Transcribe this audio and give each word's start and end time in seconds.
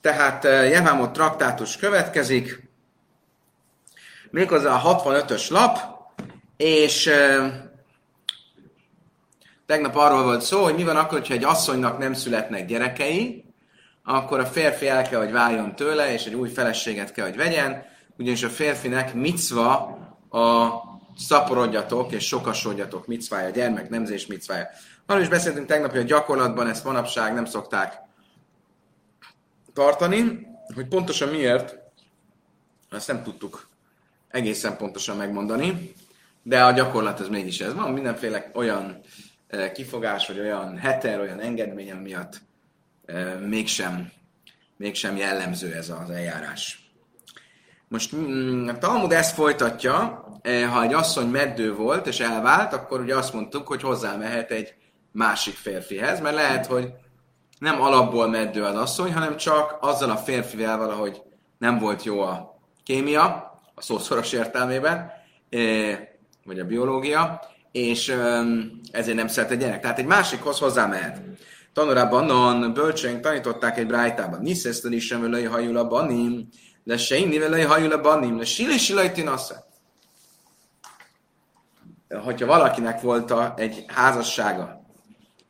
Tehát 0.00 0.44
Jevámot 0.44 1.12
traktátus 1.12 1.76
következik, 1.76 2.68
méghozzá 4.30 4.74
a 4.74 5.02
65-ös 5.02 5.50
lap, 5.50 5.78
és 6.56 7.10
tegnap 9.66 9.96
arról 9.96 10.22
volt 10.22 10.42
szó, 10.42 10.62
hogy 10.62 10.74
mi 10.74 10.84
van 10.84 10.96
akkor, 10.96 11.18
hogyha 11.18 11.34
egy 11.34 11.44
asszonynak 11.44 11.98
nem 11.98 12.12
születnek 12.12 12.66
gyerekei, 12.66 13.44
akkor 14.04 14.40
a 14.40 14.46
férfi 14.46 14.88
el 14.88 15.08
kell, 15.08 15.20
hogy 15.20 15.32
váljon 15.32 15.74
tőle, 15.74 16.12
és 16.12 16.24
egy 16.24 16.34
új 16.34 16.48
feleséget 16.48 17.12
kell, 17.12 17.26
hogy 17.26 17.36
vegyen, 17.36 17.84
ugyanis 18.18 18.42
a 18.42 18.48
férfinek 18.48 19.14
micva 19.14 19.98
a 20.30 20.68
szaporodjatok 21.18 22.12
és 22.12 22.26
sokasodjatok 22.26 23.06
micvája, 23.06 23.50
gyermek 23.50 23.88
nemzés 23.88 24.26
micvája. 24.26 24.68
Arról 25.06 25.22
is 25.22 25.28
beszéltünk 25.28 25.66
tegnap, 25.66 25.90
hogy 25.90 26.00
a 26.00 26.04
gyakorlatban 26.04 26.68
ezt 26.68 26.84
manapság 26.84 27.34
nem 27.34 27.44
szokták 27.44 28.08
tartani, 29.80 30.46
hogy 30.74 30.88
pontosan 30.88 31.28
miért, 31.28 31.78
ezt 32.90 33.06
nem 33.06 33.22
tudtuk 33.22 33.68
egészen 34.28 34.76
pontosan 34.76 35.16
megmondani, 35.16 35.92
de 36.42 36.64
a 36.64 36.72
gyakorlat 36.72 37.20
ez 37.20 37.28
mégis 37.28 37.60
ez. 37.60 37.74
Van 37.74 37.92
mindenféle 37.92 38.50
olyan 38.54 39.00
eh, 39.46 39.70
kifogás, 39.72 40.26
vagy 40.26 40.38
olyan 40.38 40.78
heter, 40.78 41.20
olyan 41.20 41.40
engedmény, 41.40 41.94
miatt 41.94 42.40
eh, 43.04 43.38
mégsem, 43.40 44.10
mégsem 44.76 45.16
jellemző 45.16 45.72
ez 45.72 45.88
az 45.88 46.10
eljárás. 46.10 46.90
Most 47.88 48.16
mm, 48.16 48.68
a 48.68 48.78
Talmud 48.78 49.12
ezt 49.12 49.34
folytatja, 49.34 50.24
eh, 50.42 50.70
ha 50.72 50.82
egy 50.82 50.94
asszony 50.94 51.28
meddő 51.28 51.74
volt 51.74 52.06
és 52.06 52.20
elvált, 52.20 52.72
akkor 52.72 53.00
ugye 53.00 53.16
azt 53.16 53.32
mondtuk, 53.32 53.66
hogy 53.66 53.82
hozzá 53.82 54.16
mehet 54.16 54.50
egy 54.50 54.74
másik 55.12 55.54
férfihez, 55.54 56.20
mert 56.20 56.34
lehet, 56.34 56.66
hogy 56.66 56.92
nem 57.60 57.82
alapból 57.82 58.28
meddő 58.28 58.64
az 58.64 58.76
asszony, 58.76 59.12
hanem 59.12 59.36
csak 59.36 59.78
azzal 59.80 60.10
a 60.10 60.16
férfivel 60.16 60.78
valahogy 60.78 61.22
nem 61.58 61.78
volt 61.78 62.04
jó 62.04 62.20
a 62.20 62.58
kémia, 62.84 63.24
a 63.74 63.82
szószoros 63.82 64.32
értelmében, 64.32 65.10
vagy 66.44 66.58
a 66.58 66.64
biológia, 66.64 67.40
és 67.72 68.08
ezért 68.90 69.16
nem 69.16 69.28
szeret 69.28 69.50
egy 69.50 69.58
gyerek. 69.58 69.80
Tehát 69.80 69.98
egy 69.98 70.06
másikhoz 70.06 70.58
hozzá 70.58 70.86
mehet. 70.86 71.20
Tanulában 71.72 72.24
non 72.24 72.72
bölcsőink 72.72 73.20
tanították 73.20 73.78
egy 73.78 73.86
brájtában. 73.86 74.40
Niszesztel 74.40 74.92
is 74.92 75.06
sem 75.06 75.20
vele 75.20 75.48
hajul 75.48 75.76
a 75.76 75.88
banim, 75.88 76.48
de 76.84 76.96
se 76.96 77.16
inni 77.16 77.38
vele 77.38 77.64
hajul 77.64 77.92
a 77.92 78.00
banim, 78.00 78.36
de 78.36 78.44
sili 78.44 78.78
silajtin 78.78 79.30
Hogyha 82.24 82.46
valakinek 82.46 83.00
volt 83.00 83.30
a, 83.30 83.54
egy 83.56 83.84
házassága, 83.86 84.84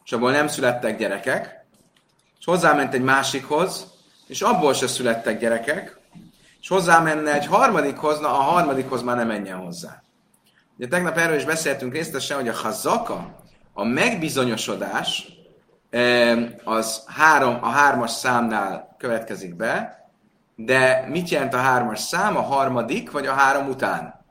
és 0.05 0.13
abból 0.13 0.31
nem 0.31 0.49
születtek 0.49 0.99
gyerekek, 0.99 1.60
és 2.41 2.47
hozzáment 2.47 2.95
egy 2.95 3.03
másikhoz, 3.03 3.87
és 4.27 4.41
abból 4.41 4.75
se 4.75 4.87
születtek 4.87 5.39
gyerekek, 5.39 5.99
és 6.61 6.69
hozzámenne 6.69 7.33
egy 7.35 7.47
harmadikhoz, 7.47 8.21
na 8.21 8.29
a 8.29 8.43
harmadikhoz 8.43 9.03
már 9.03 9.17
nem 9.17 9.27
menjen 9.27 9.59
hozzá. 9.59 10.03
Ugye 10.77 10.89
tegnap 10.89 11.17
erről 11.17 11.37
is 11.37 11.45
beszéltünk 11.45 11.93
részletesen, 11.93 12.37
hogy 12.37 12.49
a 12.49 12.55
hazaka, 12.55 13.45
a 13.73 13.85
megbizonyosodás, 13.85 15.29
az 16.65 17.05
három, 17.07 17.59
a 17.63 17.69
hármas 17.69 18.11
számnál 18.11 18.95
következik 18.99 19.57
be, 19.57 20.01
de 20.55 21.07
mit 21.09 21.29
jelent 21.29 21.55
a 21.55 21.59
hármas 21.59 22.01
szám? 22.01 22.37
A 22.37 22.43
harmadik, 22.43 23.11
vagy 23.11 23.27
a 23.27 23.33
három 23.33 23.69
után? 23.69 24.25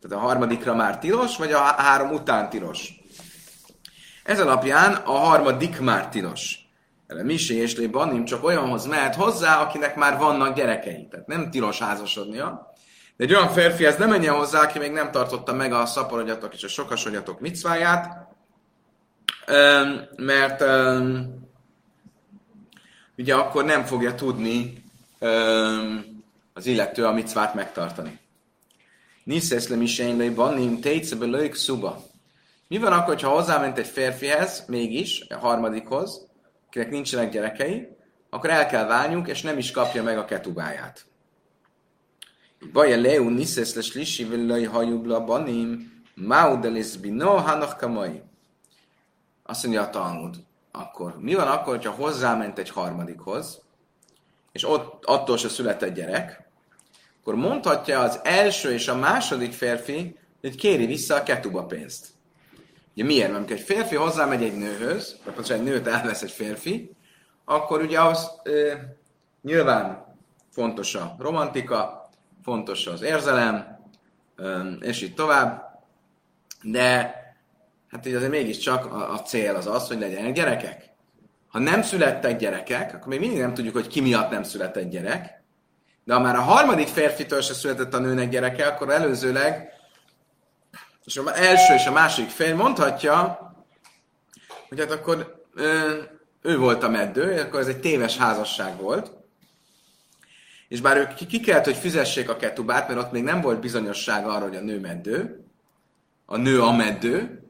Tehát 0.00 0.16
a 0.16 0.26
harmadikra 0.26 0.74
már 0.74 0.98
tilos, 0.98 1.36
vagy 1.36 1.52
a 1.52 1.58
három 1.58 2.10
után 2.10 2.50
tilos? 2.50 2.92
Ez 4.24 4.40
alapján 4.40 4.94
a 4.94 5.12
harmadik 5.12 5.80
már 5.80 6.08
tilos. 6.08 6.61
Misé 7.22 7.54
és 7.54 7.86
Banim 7.86 8.24
csak 8.24 8.44
olyanhoz 8.44 8.86
mehet 8.86 9.14
hozzá, 9.14 9.60
akinek 9.60 9.96
már 9.96 10.18
vannak 10.18 10.56
gyerekei. 10.56 11.08
Tehát 11.10 11.26
nem 11.26 11.50
tilos 11.50 11.78
házasodnia. 11.78 12.72
De 13.16 13.24
egy 13.24 13.34
olyan 13.34 13.48
férfi 13.48 13.84
ez 13.84 13.96
nem 13.96 14.08
menjen 14.08 14.34
hozzá, 14.34 14.60
aki 14.62 14.78
még 14.78 14.92
nem 14.92 15.10
tartotta 15.10 15.52
meg 15.52 15.72
a 15.72 15.86
szaporodjatok 15.86 16.54
és 16.54 16.62
a 16.64 16.68
sokasodjatok 16.68 17.40
micváját, 17.40 18.28
mert 20.16 20.64
ugye 23.16 23.34
akkor 23.34 23.64
nem 23.64 23.84
fogja 23.84 24.14
tudni 24.14 24.84
az 26.52 26.66
illető 26.66 27.06
a 27.06 27.12
micvát 27.12 27.54
megtartani. 27.54 28.20
Niszesz 29.24 29.68
le 29.68 29.76
misénylei 29.76 30.30
banim 30.30 30.80
tétszebe 30.80 31.24
lők 31.24 31.54
szuba. 31.54 32.02
Mi 32.68 32.78
van 32.78 32.92
akkor, 32.92 33.20
ha 33.20 33.28
hozzáment 33.28 33.78
egy 33.78 33.86
férfihez, 33.86 34.64
mégis, 34.66 35.24
a 35.28 35.36
harmadikhoz, 35.36 36.26
akinek 36.72 36.90
nincsenek 36.90 37.30
gyerekei, 37.30 37.96
akkor 38.30 38.50
el 38.50 38.66
kell 38.66 38.86
válniuk, 38.86 39.28
és 39.28 39.42
nem 39.42 39.58
is 39.58 39.70
kapja 39.70 40.02
meg 40.02 40.18
a 40.18 40.24
ketubáját. 40.24 41.04
Baja 42.72 43.00
leu 43.00 43.28
niszesz 43.28 43.74
les 43.74 43.94
lisi 43.94 44.24
villai 44.24 44.64
hajubla 44.64 45.24
banim, 45.24 46.02
maudelis 46.14 46.96
bino 46.96 47.36
hanach 47.36 47.76
kamai. 47.76 48.22
Azt 49.42 49.62
mondja 49.62 49.82
a 49.82 49.90
Talmud. 49.90 50.36
Akkor 50.70 51.16
mi 51.18 51.34
van 51.34 51.48
akkor, 51.48 51.76
hogyha 51.76 51.92
hozzáment 51.92 52.58
egy 52.58 52.70
harmadikhoz, 52.70 53.62
és 54.52 54.68
ott 54.68 55.04
attól 55.04 55.36
se 55.36 55.48
született 55.48 55.94
gyerek, 55.94 56.48
akkor 57.20 57.34
mondhatja 57.34 58.00
az 58.00 58.20
első 58.22 58.72
és 58.72 58.88
a 58.88 58.96
második 58.96 59.52
férfi, 59.52 60.18
hogy 60.40 60.56
kéri 60.56 60.86
vissza 60.86 61.14
a 61.14 61.22
ketuba 61.22 61.64
pénzt. 61.64 62.11
Ugye 62.94 63.04
miért? 63.04 63.26
Mert 63.26 63.36
amikor 63.36 63.56
egy 63.56 63.62
férfi 63.62 63.94
hozzámegy 63.94 64.42
egy 64.42 64.56
nőhöz, 64.56 65.16
vagy 65.24 65.34
pontosan 65.34 65.56
egy 65.56 65.64
nőt 65.64 65.86
elvesz 65.86 66.22
egy 66.22 66.30
férfi, 66.30 66.96
akkor 67.44 67.80
ugye 67.80 68.00
az 68.00 68.30
ö, 68.42 68.72
nyilván 69.42 70.16
fontos 70.50 70.94
a 70.94 71.16
romantika, 71.18 72.10
fontos 72.42 72.86
az 72.86 73.02
érzelem, 73.02 73.78
ö, 74.36 74.70
és 74.80 75.02
így 75.02 75.14
tovább, 75.14 75.80
de 76.62 77.14
hát 77.90 78.06
így 78.06 78.14
azért 78.14 78.30
mégiscsak 78.30 78.92
a, 78.92 79.12
a 79.12 79.22
cél 79.22 79.54
az 79.54 79.66
az, 79.66 79.88
hogy 79.88 79.98
legyenek 79.98 80.32
gyerekek. 80.32 80.90
Ha 81.48 81.58
nem 81.58 81.82
születtek 81.82 82.38
gyerekek, 82.38 82.94
akkor 82.94 83.08
még 83.08 83.20
mindig 83.20 83.38
nem 83.38 83.54
tudjuk, 83.54 83.74
hogy 83.74 83.86
ki 83.86 84.00
miatt 84.00 84.30
nem 84.30 84.42
született 84.42 84.90
gyerek, 84.90 85.42
de 86.04 86.14
ha 86.14 86.20
már 86.20 86.36
a 86.36 86.40
harmadik 86.40 86.86
férfitől 86.86 87.40
se 87.40 87.54
született 87.54 87.94
a 87.94 87.98
nőnek 87.98 88.28
gyereke, 88.28 88.66
akkor 88.66 88.90
előzőleg 88.90 89.72
és 91.04 91.16
az 91.16 91.26
első 91.26 91.74
és 91.74 91.86
a 91.86 91.92
másik 91.92 92.28
fél 92.28 92.54
mondhatja, 92.54 93.38
hogy 94.68 94.78
hát 94.78 94.90
akkor 94.90 95.40
ő 96.42 96.58
volt 96.58 96.82
a 96.82 96.88
meddő, 96.88 97.40
akkor 97.40 97.60
ez 97.60 97.66
egy 97.66 97.80
téves 97.80 98.16
házasság 98.16 98.76
volt, 98.80 99.10
és 100.68 100.80
bár 100.80 100.96
ők 100.96 101.14
ki, 101.14 101.40
kellett, 101.40 101.64
hogy 101.64 101.76
fizessék 101.76 102.30
a 102.30 102.36
ketubát, 102.36 102.88
mert 102.88 103.00
ott 103.00 103.12
még 103.12 103.22
nem 103.22 103.40
volt 103.40 103.60
bizonyosság 103.60 104.26
arra, 104.26 104.42
hogy 104.42 104.56
a 104.56 104.60
nő 104.60 104.80
meddő, 104.80 105.44
a 106.26 106.36
nő 106.36 106.62
a 106.62 106.72
meddő, 106.72 107.42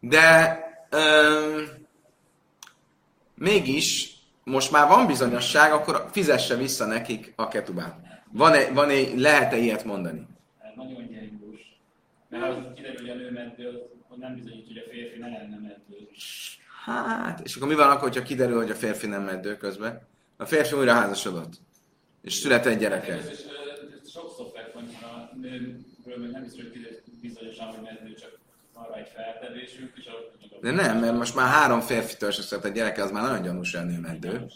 de 0.00 0.58
ö, 0.90 1.62
mégis 3.34 4.14
most 4.44 4.70
már 4.70 4.88
van 4.88 5.06
bizonyosság, 5.06 5.72
akkor 5.72 6.08
fizesse 6.12 6.56
vissza 6.56 6.86
nekik 6.86 7.32
a 7.36 7.48
ketubát. 7.48 7.96
Van-e, 8.32 8.72
van-e, 8.72 8.94
lehet-e 9.16 9.56
ilyet 9.56 9.84
mondani? 9.84 10.26
Nagyon 10.76 11.13
mert 12.38 12.56
az 12.56 12.64
kiderül, 12.74 13.00
hogy 13.00 13.08
a 13.08 13.14
nő 13.14 13.30
meddő, 13.30 13.82
hogy 14.08 14.18
nem 14.18 14.34
bizonyít, 14.34 14.66
hogy 14.66 14.76
a 14.76 14.90
férfi 14.90 15.18
ne 15.18 15.28
lenne 15.28 15.58
meddő. 15.58 16.08
Hát, 16.84 17.40
és 17.40 17.56
akkor 17.56 17.68
mi 17.68 17.74
van 17.74 17.90
akkor, 17.90 18.08
hogyha 18.08 18.22
kiderül, 18.22 18.56
hogy 18.56 18.70
a 18.70 18.74
férfi 18.74 19.06
nem 19.06 19.22
meddő 19.22 19.56
közben? 19.56 20.06
A 20.36 20.44
férfi 20.44 20.74
újra 20.74 20.92
házasodott. 20.92 21.52
És 22.22 22.34
született 22.34 22.72
egy 22.72 22.78
gyereke. 22.78 23.12
Ez, 23.12 23.26
ez, 23.26 23.44
ez 24.02 24.10
sokszor 24.10 24.46
hogy 24.74 24.84
a 25.02 25.36
nőről 25.36 26.30
nem 26.30 26.42
biztos, 26.42 26.62
hogy 26.62 27.02
bizonyosan, 27.20 27.66
hogy 27.66 27.82
meddő, 27.82 28.14
csak 28.14 28.38
arra 28.72 28.96
egy 28.96 29.08
feltevésünk, 29.14 29.92
és 29.96 30.06
a, 30.06 30.58
De 30.60 30.70
nem, 30.70 30.98
mert 30.98 31.16
most 31.16 31.34
már 31.34 31.48
három 31.48 31.80
férfitől 31.80 32.30
se 32.30 32.42
született 32.42 32.74
gyereke, 32.74 33.02
az 33.02 33.10
már 33.10 33.22
nagyon 33.22 33.42
gyanús, 33.42 33.74
hogy 33.74 34.00
meddő. 34.00 34.46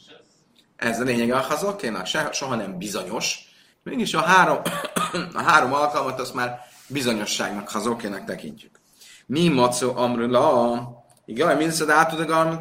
Ez 0.77 1.01
a 1.01 1.05
lényeg 1.05 1.31
a 1.31 1.39
hazakénak, 1.39 2.07
soha 2.33 2.55
nem 2.55 2.79
bizonyos. 2.79 3.39
Mégis 3.83 4.15
a 4.15 4.21
három, 4.21 4.61
a 5.41 5.43
három 5.43 5.73
alkalmat 5.73 6.21
azt 6.21 6.35
már 6.35 6.68
bizonyosságnak, 6.89 7.69
ha 7.69 7.91
okének 7.91 8.25
tekintjük. 8.25 8.81
Mi 9.27 9.49
macó 9.49 9.97
amrula, 9.97 11.05
igen, 11.25 11.57
mindszed 11.57 11.91
átudagam, 11.91 12.61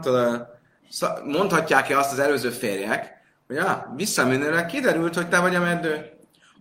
mondhatják-e 1.23 1.97
azt 1.97 2.11
az 2.11 2.19
előző 2.19 2.49
férjek, 2.49 3.17
hogy 3.47 3.57
ah, 3.57 3.83
visszamenőre 3.95 4.65
kiderült, 4.65 5.15
hogy 5.15 5.29
te 5.29 5.39
vagy 5.39 5.55
a 5.55 5.59
meddő. 5.59 6.11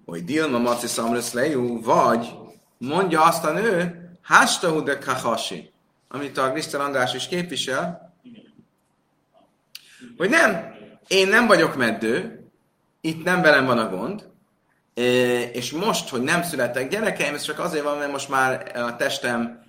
Hogy 0.04 0.24
Dilma 0.24 0.58
Maci 0.58 0.86
Samresz 0.86 1.32
lejú, 1.32 1.82
vagy 1.82 2.34
mondja 2.78 3.22
azt 3.22 3.44
a 3.44 3.52
nő, 3.52 4.06
Hástahu 4.22 4.82
de 4.82 4.98
Kahashi, 4.98 5.72
amit 6.08 6.38
a 6.38 6.52
Krisztel 6.52 6.80
András 6.80 7.14
is 7.14 7.28
képvisel, 7.28 8.14
hogy 10.16 10.28
nem, 10.28 10.74
én 11.08 11.28
nem 11.28 11.46
vagyok 11.46 11.76
meddő, 11.76 12.44
itt 13.00 13.24
nem 13.24 13.42
velem 13.42 13.66
van 13.66 13.78
a 13.78 13.88
gond, 13.88 14.28
és 15.52 15.72
most, 15.72 16.08
hogy 16.08 16.22
nem 16.22 16.42
születtek 16.42 16.88
gyerekeim, 16.88 17.34
ez 17.34 17.42
csak 17.42 17.58
azért 17.58 17.84
van, 17.84 17.98
mert 17.98 18.12
most 18.12 18.28
már 18.28 18.72
a 18.74 18.96
testem 18.96 19.62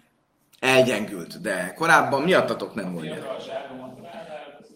elgyengült, 0.60 1.42
de 1.42 1.74
korábban 1.74 2.22
miattatok 2.22 2.74
nem 2.74 2.94
volt. 2.94 3.28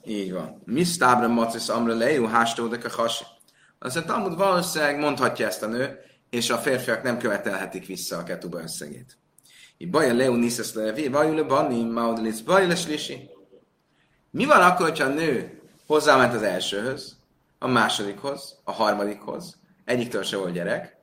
Így 0.06 0.32
van. 0.32 0.62
Mi 0.66 0.84
sztábra 0.84 1.28
macis 1.28 1.68
amra 1.68 1.94
lejú, 1.94 2.26
hástódek 2.26 2.86
a 2.86 3.02
hasi. 3.02 3.24
Aztán 3.80 4.06
Talmud 4.06 4.38
valószínűleg 4.38 5.00
mondhatja 5.00 5.48
ezt 5.48 5.64
a 5.64 5.68
nő, 5.68 6.00
és 6.30 6.50
a 6.50 6.58
férfiak 6.58 7.04
nem 7.04 7.18
követelhetik 7.18 7.86
vissza 7.86 8.18
a 8.18 8.24
ketuba 8.24 8.62
összegét. 8.62 9.18
Így 9.78 9.90
baja 9.90 10.14
leu 10.14 10.36
niszesz 10.36 10.74
levi, 10.74 11.10
bajú 11.10 11.34
le 11.34 11.44
bani, 11.44 11.84
maudlic, 11.84 12.40
bajú 12.40 12.68
le 12.68 12.76
slisi. 12.76 13.30
Mi 14.32 14.46
van 14.46 14.62
akkor, 14.62 14.90
hogyha 14.90 15.06
a 15.06 15.14
nő 15.14 15.62
hozzáment 15.88 16.34
az 16.34 16.42
elsőhöz, 16.42 17.18
a 17.60 17.68
másodikhoz, 17.68 18.60
a 18.64 18.72
harmadikhoz, 18.72 19.61
egyiktől 19.92 20.24
se 20.24 20.38
volt 20.38 20.54
gyerek, 20.54 20.98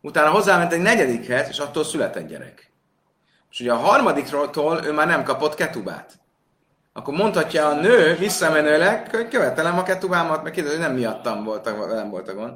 utána 0.00 0.30
hozzáment 0.30 0.72
egy 0.72 0.80
negyedikhez, 0.80 1.48
és 1.48 1.58
attól 1.58 1.84
született 1.84 2.28
gyerek. 2.28 2.72
És 3.50 3.60
ugye 3.60 3.72
a 3.72 3.76
harmadiktól 3.76 4.80
ő 4.84 4.92
már 4.92 5.06
nem 5.06 5.24
kapott 5.24 5.54
ketubát. 5.54 6.18
Akkor 6.92 7.14
mondhatja 7.14 7.68
a 7.68 7.74
nő 7.74 8.14
visszamenőleg, 8.14 9.10
hogy 9.10 9.28
követelem 9.28 9.78
a 9.78 9.82
ketubámat, 9.82 10.42
mert 10.42 10.54
kérdez, 10.54 10.72
hogy 10.72 10.82
nem 10.82 10.94
miattam 10.94 11.44
volt, 11.44 11.64
velem 11.64 12.10
volt 12.10 12.28
a 12.28 12.34
gond. 12.34 12.54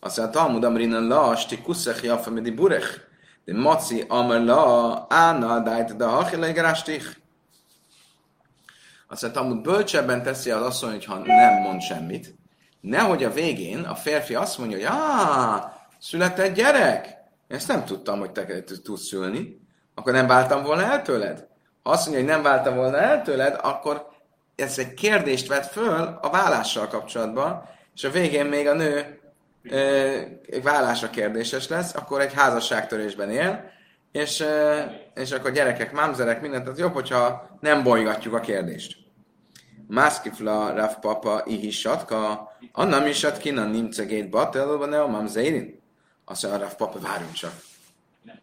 Azt 0.00 0.16
mondja, 0.16 0.40
Talmud 0.40 0.64
amrinan 0.64 1.06
la, 1.06 1.22
asti 1.22 1.62
kuszech 1.62 2.04
jafa 2.04 2.30
midi 2.30 2.50
burech, 2.50 3.00
de 3.44 3.54
maci 3.54 4.04
amar 4.08 4.40
la, 4.40 5.06
ána, 5.08 5.60
dájt, 5.60 5.96
de 5.96 6.04
hachilegerástik. 6.04 7.02
Azt 9.08 9.22
mondja, 9.22 9.40
Talmud 9.40 9.62
bölcsebben 9.62 10.22
teszi 10.22 10.50
az 10.50 10.62
asszony, 10.62 10.90
hogyha 10.90 11.18
nem 11.18 11.62
mond 11.62 11.80
semmit. 11.80 12.39
Nehogy 12.80 13.24
a 13.24 13.32
végén 13.32 13.80
a 13.80 13.94
férfi 13.94 14.34
azt 14.34 14.58
mondja, 14.58 14.90
hogy 14.90 15.62
született 15.98 16.54
gyerek. 16.54 17.16
Ezt 17.48 17.68
nem 17.68 17.84
tudtam, 17.84 18.18
hogy 18.18 18.30
te 18.30 18.62
tudsz 18.82 19.06
szülni. 19.06 19.60
Akkor 19.94 20.12
nem 20.12 20.26
váltam 20.26 20.62
volna 20.62 20.82
el 20.82 21.02
tőled? 21.02 21.46
Ha 21.82 21.90
azt 21.90 22.06
mondja, 22.06 22.24
hogy 22.24 22.32
nem 22.32 22.42
váltam 22.42 22.74
volna 22.74 22.98
el 22.98 23.22
tőled, 23.22 23.58
akkor 23.62 24.08
ez 24.56 24.78
egy 24.78 24.94
kérdést 24.94 25.48
vet 25.48 25.66
föl 25.66 26.18
a 26.22 26.30
vállással 26.30 26.88
kapcsolatban, 26.88 27.68
és 27.94 28.04
a 28.04 28.10
végén 28.10 28.46
még 28.46 28.66
a 28.66 28.74
nő 28.74 29.20
e, 29.70 30.60
vállása 30.62 31.10
kérdéses 31.10 31.68
lesz, 31.68 31.94
akkor 31.94 32.20
egy 32.20 32.34
házasságtörésben 32.34 33.30
él, 33.30 33.70
és, 34.12 34.40
e, 34.40 34.90
és 35.14 35.30
akkor 35.30 35.52
gyerekek, 35.52 35.92
mámzerek, 35.92 36.40
mindent, 36.40 36.68
az 36.68 36.78
jobb, 36.78 36.92
hogyha 36.92 37.48
nem 37.60 37.82
bolygatjuk 37.82 38.34
a 38.34 38.40
kérdést. 38.40 38.96
Mászkifla 39.90 40.74
Rav 40.74 40.98
Papa 41.00 41.42
ihisatka, 41.44 42.52
annam 42.72 43.06
isat 43.06 43.38
kina 43.38 43.64
nimcegét 43.64 44.30
batelóba 44.30 44.86
ne 44.86 45.00
a 45.00 45.06
mamzeirin. 45.06 45.82
Azt 46.24 46.42
mondja, 46.42 46.60
Rav 46.60 46.74
Papa, 46.74 46.98
várjunk 46.98 47.32
csak. 47.32 47.52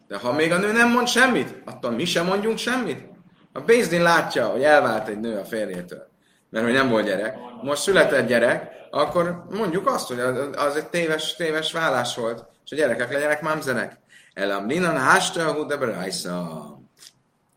De 0.07 0.17
ha 0.17 0.33
még 0.33 0.51
a 0.51 0.57
nő 0.57 0.71
nem 0.71 0.91
mond 0.91 1.07
semmit, 1.07 1.61
attól 1.65 1.91
mi 1.91 2.05
sem 2.05 2.25
mondjunk 2.25 2.57
semmit. 2.57 3.07
A 3.53 3.59
Bézdin 3.59 4.01
látja, 4.01 4.47
hogy 4.47 4.63
elvált 4.63 5.07
egy 5.07 5.19
nő 5.19 5.37
a 5.37 5.45
férjétől, 5.45 6.07
mert 6.49 6.65
hogy 6.65 6.73
nem 6.73 6.89
volt 6.89 7.05
gyerek, 7.05 7.37
most 7.61 7.81
született 7.81 8.27
gyerek, 8.27 8.71
akkor 8.91 9.45
mondjuk 9.49 9.87
azt, 9.87 10.07
hogy 10.07 10.19
az 10.55 10.75
egy 10.75 10.87
téves, 10.87 11.35
téves 11.35 11.71
vállás 11.71 12.15
volt, 12.15 12.45
és 12.65 12.71
a 12.71 12.75
gyerekek 12.75 13.13
legyenek 13.13 13.41
mámzenek. 13.41 13.99
Elam 14.33 14.67
linan 14.67 14.97
hásta 14.97 15.53
hudebraisa. 15.53 16.65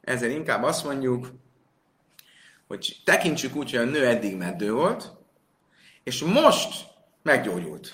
Ezért 0.01 0.33
inkább 0.33 0.63
azt 0.63 0.85
mondjuk, 0.85 1.27
hogy 2.71 3.01
tekintsük 3.05 3.57
úgy, 3.57 3.71
hogy 3.71 3.81
a 3.81 3.91
nő 3.91 4.07
eddig 4.07 4.37
meddő 4.37 4.73
volt, 4.73 5.13
és 6.03 6.23
most 6.23 6.87
meggyógyult. 7.23 7.91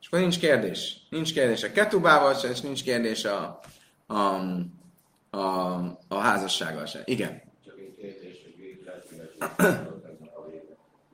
És 0.00 0.06
akkor 0.06 0.18
nincs 0.18 0.38
kérdés. 0.38 1.06
Nincs 1.08 1.32
kérdés 1.32 1.62
a 1.62 1.72
ketubával 1.72 2.34
és 2.50 2.60
nincs 2.60 2.82
kérdés 2.82 3.24
a, 3.24 3.60
a, 4.06 4.16
a, 5.30 5.38
a 6.08 6.18
házassággal 6.18 6.86
sem. 6.86 7.02
Igen. 7.04 7.42
Csak 7.64 7.78
egy 7.78 7.94
kérdés, 8.00 8.42
hogy 8.42 8.54
végül 8.56 8.84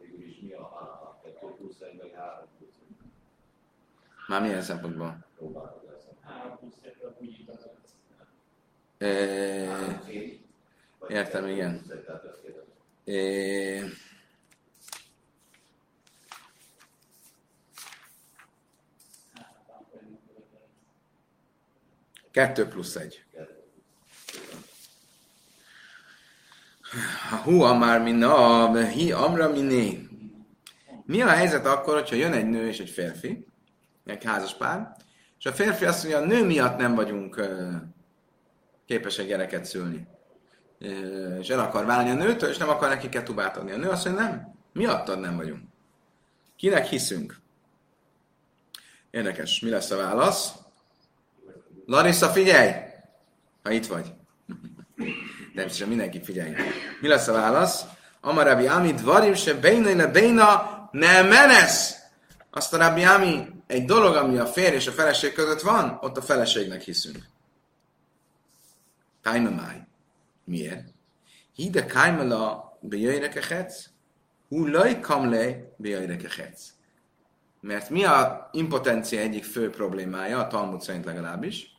végül 0.00 0.26
is 0.26 0.38
mi 0.40 0.52
a, 0.52 0.60
a 0.60 1.20
2 1.24 1.46
plusz 1.58 1.80
1 1.80 1.98
vagy 2.00 2.12
3 2.16 2.46
plusz 2.58 2.74
1. 2.80 2.96
Már 4.28 4.42
milyen 4.42 4.62
szempontból? 4.62 5.24
Értem, 11.08 11.46
igen. 11.46 11.82
É... 13.06 13.82
Kettő 22.30 22.66
plusz 22.66 22.96
egy. 22.96 23.24
Hú, 27.44 27.60
amár 27.60 28.02
minna, 28.02 28.84
hi 28.84 29.12
amra 29.12 29.50
miné. 29.50 30.08
Mi 31.04 31.20
a 31.20 31.28
helyzet 31.28 31.66
akkor, 31.66 31.94
hogyha 31.94 32.16
jön 32.16 32.32
egy 32.32 32.46
nő 32.46 32.68
és 32.68 32.78
egy 32.78 32.90
férfi, 32.90 33.46
egy 34.04 34.24
házas 34.24 34.54
pár, 34.54 34.96
és 35.38 35.46
a 35.46 35.52
férfi 35.52 35.84
azt 35.84 36.04
mondja, 36.04 36.22
a 36.22 36.26
nő 36.26 36.44
miatt 36.46 36.78
nem 36.78 36.94
vagyunk 36.94 37.40
képesek 38.86 39.26
gyereket 39.26 39.64
szülni. 39.64 40.06
És 41.38 41.48
el 41.48 41.58
akar 41.58 41.84
válni 41.84 42.10
a 42.10 42.14
nőtől, 42.14 42.50
és 42.50 42.56
nem 42.56 42.68
akar 42.68 42.88
neki 42.88 43.08
ketubát 43.08 43.56
adni. 43.56 43.72
A 43.72 43.76
nő 43.76 43.88
azt 43.88 44.04
mondja, 44.04 44.24
nem, 44.24 44.54
miattad 44.72 45.20
nem 45.20 45.36
vagyunk. 45.36 45.62
Kinek 46.56 46.86
hiszünk? 46.86 47.40
Érdekes, 49.10 49.60
mi 49.60 49.70
lesz 49.70 49.90
a 49.90 49.96
válasz? 49.96 50.52
Larissa, 51.86 52.28
figyelj! 52.28 52.72
Ha 53.62 53.70
itt 53.70 53.86
vagy. 53.86 54.12
Természetesen 55.54 55.88
mindenki 55.88 56.22
figyeljen. 56.22 56.56
Mi 57.00 57.08
lesz 57.08 57.28
a 57.28 57.32
válasz? 57.32 57.84
Amarabi 58.20 58.66
Ami 58.66 58.92
dvarim 58.92 59.34
se 59.34 59.54
beina 59.54 59.94
le 59.94 60.06
beina 60.06 60.88
ne 60.92 61.22
menes. 61.22 61.94
Azt 62.50 62.74
a 62.74 62.76
Rabbi 62.76 63.04
Ami, 63.04 63.48
egy 63.66 63.84
dolog, 63.84 64.14
ami 64.14 64.36
a 64.36 64.46
férj 64.46 64.74
és 64.74 64.86
a 64.86 64.92
feleség 64.92 65.32
között 65.32 65.60
van, 65.60 65.98
ott 66.00 66.16
a 66.16 66.22
feleségnek 66.22 66.80
hiszünk. 66.80 67.18
Kaimamáj. 69.22 69.80
Miért? 70.46 70.94
Hide 71.54 71.86
kaimala 71.86 72.78
bejöjjre 72.80 73.28
kehetsz, 73.28 73.88
hú 74.48 74.66
laj 74.66 75.00
kamle 75.00 75.74
bejöjjre 75.76 76.16
kehetsz. 76.16 76.74
Mert 77.60 77.90
mi 77.90 78.04
a 78.04 78.48
impotencia 78.52 79.20
egyik 79.20 79.44
fő 79.44 79.70
problémája, 79.70 80.38
a 80.38 80.46
Talmud 80.46 80.80
szerint 80.80 81.04
legalábbis, 81.04 81.76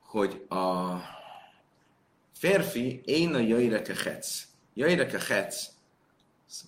hogy 0.00 0.44
a 0.48 0.96
férfi 2.34 3.00
én 3.04 3.34
a 3.34 3.38
jöjreke 3.38 3.94
hetsz. 4.04 4.42
Jöjreke 4.74 5.20
hetsz 5.28 5.66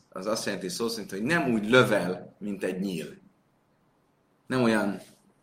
az 0.08 0.26
azt 0.26 0.44
jelenti 0.44 0.68
szó 0.68 0.88
szerint, 0.88 1.10
hogy 1.10 1.22
nem 1.22 1.52
úgy 1.52 1.68
lövel, 1.68 2.34
mint 2.38 2.64
egy 2.64 2.80
nyíl. 2.80 3.16
Nem 4.46 4.62
olyan 4.62 5.00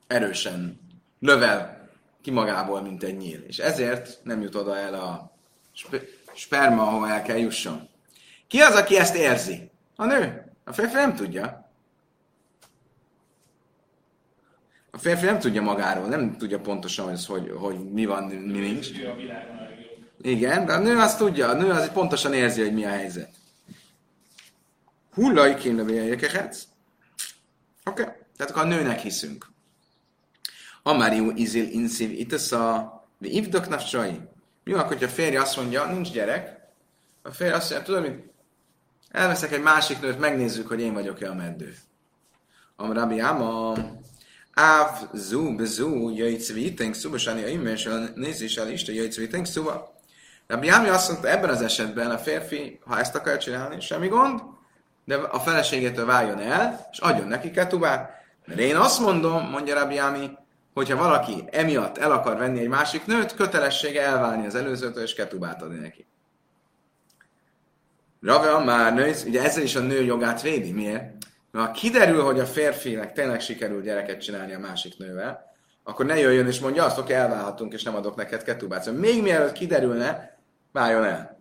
erősen 0.08 0.80
lövel 1.20 1.90
ki 2.22 2.32
magából, 2.32 2.82
mint 2.82 3.04
egy 3.04 3.18
nyíl. 3.18 3.42
És 3.42 3.60
ezért 3.60 4.20
nem 4.24 4.42
jut 4.42 4.56
oda 4.56 4.78
el 4.78 4.94
a 4.94 5.38
sperma, 6.34 6.82
ahova 6.88 7.10
el 7.10 7.22
kell 7.22 7.38
jusson. 7.38 7.90
Ki 8.48 8.60
az, 8.60 8.76
aki 8.76 8.98
ezt 8.98 9.16
érzi? 9.16 9.72
A 9.96 10.06
nő. 10.06 10.52
A 10.64 10.74
férfi 10.74 10.96
nem 10.96 11.16
tudja. 11.16 11.72
A 14.92 14.98
férfi 14.98 15.26
nem 15.26 15.40
tudja 15.40 15.62
magáról, 15.62 16.08
nem 16.08 16.38
tudja 16.38 16.60
pontosan, 16.60 17.06
hogy, 17.06 17.26
hogy, 17.26 17.52
hogy 17.56 17.92
mi 17.92 18.06
van, 18.06 18.24
mi 18.24 18.60
nincs. 18.60 18.88
Igen, 20.22 20.66
de 20.66 20.74
a 20.74 20.80
nő 20.80 20.98
azt 20.98 21.18
tudja, 21.18 21.50
a 21.50 21.54
nő 21.54 21.70
az 21.70 21.92
pontosan 21.92 22.34
érzi, 22.34 22.62
hogy 22.62 22.74
mi 22.74 22.86
a 22.86 22.90
helyzet. 22.90 23.30
Hullai 25.14 25.56
kéne 25.56 25.84
véljékehetsz? 25.84 26.64
Oké, 27.86 28.02
okay. 28.02 28.14
tehát 28.38 28.52
akkor 28.52 28.64
a 28.64 28.68
nőnek 28.68 29.00
hiszünk. 29.00 29.52
Amáriú 30.84 31.32
izil 31.36 31.68
inszív 31.70 32.12
itasza, 32.12 32.94
de 33.18 33.28
ivdok 33.28 33.68
nafcsai. 33.68 34.20
Mi 34.70 34.76
van, 34.76 34.84
hogyha 34.84 35.06
a 35.06 35.10
férje 35.10 35.42
azt 35.42 35.58
mondja, 35.58 35.86
nincs 35.86 36.12
gyerek, 36.12 36.58
a 37.22 37.32
férje 37.32 37.56
azt 37.56 37.70
mondja, 37.72 37.88
tudod 37.88 38.10
mit? 38.10 38.34
Elveszek 39.12 39.52
egy 39.52 39.62
másik 39.62 40.02
nőt, 40.02 40.20
megnézzük, 40.20 40.68
hogy 40.68 40.82
én 40.82 40.94
vagyok-e 40.94 41.30
a 41.30 41.34
meddő. 41.34 41.76
Amrabi 42.76 43.20
Áma, 43.20 43.76
Áv, 44.54 44.90
zú, 45.14 45.56
bezú, 45.56 46.10
jöjjtsz 46.10 46.54
vitenk, 46.54 46.94
szubasani, 46.94 47.44
a 47.44 47.48
immers, 47.48 47.88
nézés 48.16 48.58
el 48.58 48.70
Isten, 48.70 48.96
jöjjtsz 48.96 49.18
vitenk, 49.18 49.46
szuba. 49.46 49.96
Rabbi 50.48 50.68
Ámi 50.68 50.88
azt 50.88 51.10
mondta, 51.10 51.30
ebben 51.30 51.50
az 51.50 51.62
esetben 51.62 52.12
a 52.12 52.18
férfi, 52.18 52.80
ha 52.86 53.00
ezt 53.00 53.16
akar 53.16 53.38
csinálni, 53.38 53.82
semmi 53.82 54.08
gond, 54.08 54.42
de 55.06 55.16
a 55.16 55.40
feleségétől 55.40 56.06
váljon 56.06 56.40
el, 56.40 56.88
és 56.92 56.98
adjon 56.98 57.28
neki 57.28 57.52
ketubát. 57.52 58.12
Mert 58.46 58.60
én 58.60 58.76
azt 58.76 59.00
mondom, 59.00 59.50
mondja 59.50 59.80
Rabbi 59.80 59.98
Ámi, 59.98 60.30
hogyha 60.74 60.96
valaki 60.96 61.44
emiatt 61.52 61.98
el 61.98 62.12
akar 62.12 62.38
venni 62.38 62.60
egy 62.60 62.68
másik 62.68 63.06
nőt, 63.06 63.36
kötelessége 63.36 64.02
elválni 64.02 64.46
az 64.46 64.56
előzőtől, 64.56 65.04
és 65.04 65.14
ketubát 65.14 65.62
adni 65.62 65.78
neki. 65.78 66.06
Rave 68.22 68.64
már 68.64 68.94
nő, 68.94 69.14
ugye 69.26 69.44
ezzel 69.44 69.64
is 69.64 69.76
a 69.76 69.80
nő 69.80 70.04
jogát 70.04 70.42
védi. 70.42 70.72
Miért? 70.72 71.14
Mert 71.52 71.68
ha 71.68 71.72
kiderül, 71.72 72.24
hogy 72.24 72.40
a 72.40 72.46
férfinek 72.46 73.14
tényleg 73.14 73.42
sikerül 73.42 73.82
gyereket 73.82 74.22
csinálni 74.22 74.54
a 74.54 74.60
másik 74.60 74.98
nővel, 74.98 75.54
akkor 75.84 76.06
ne 76.06 76.18
jöjjön 76.18 76.48
és 76.48 76.60
mondja 76.60 76.86
azt, 76.86 76.96
hogy 76.96 77.12
elválhatunk, 77.12 77.74
és 77.74 77.84
nem 77.84 77.96
adok 77.96 78.16
neked 78.16 78.44
ketubát. 78.44 78.84
Szóval 78.84 79.00
még 79.00 79.22
mielőtt 79.22 79.52
kiderülne, 79.52 80.38
váljon 80.72 81.04
el. 81.04 81.38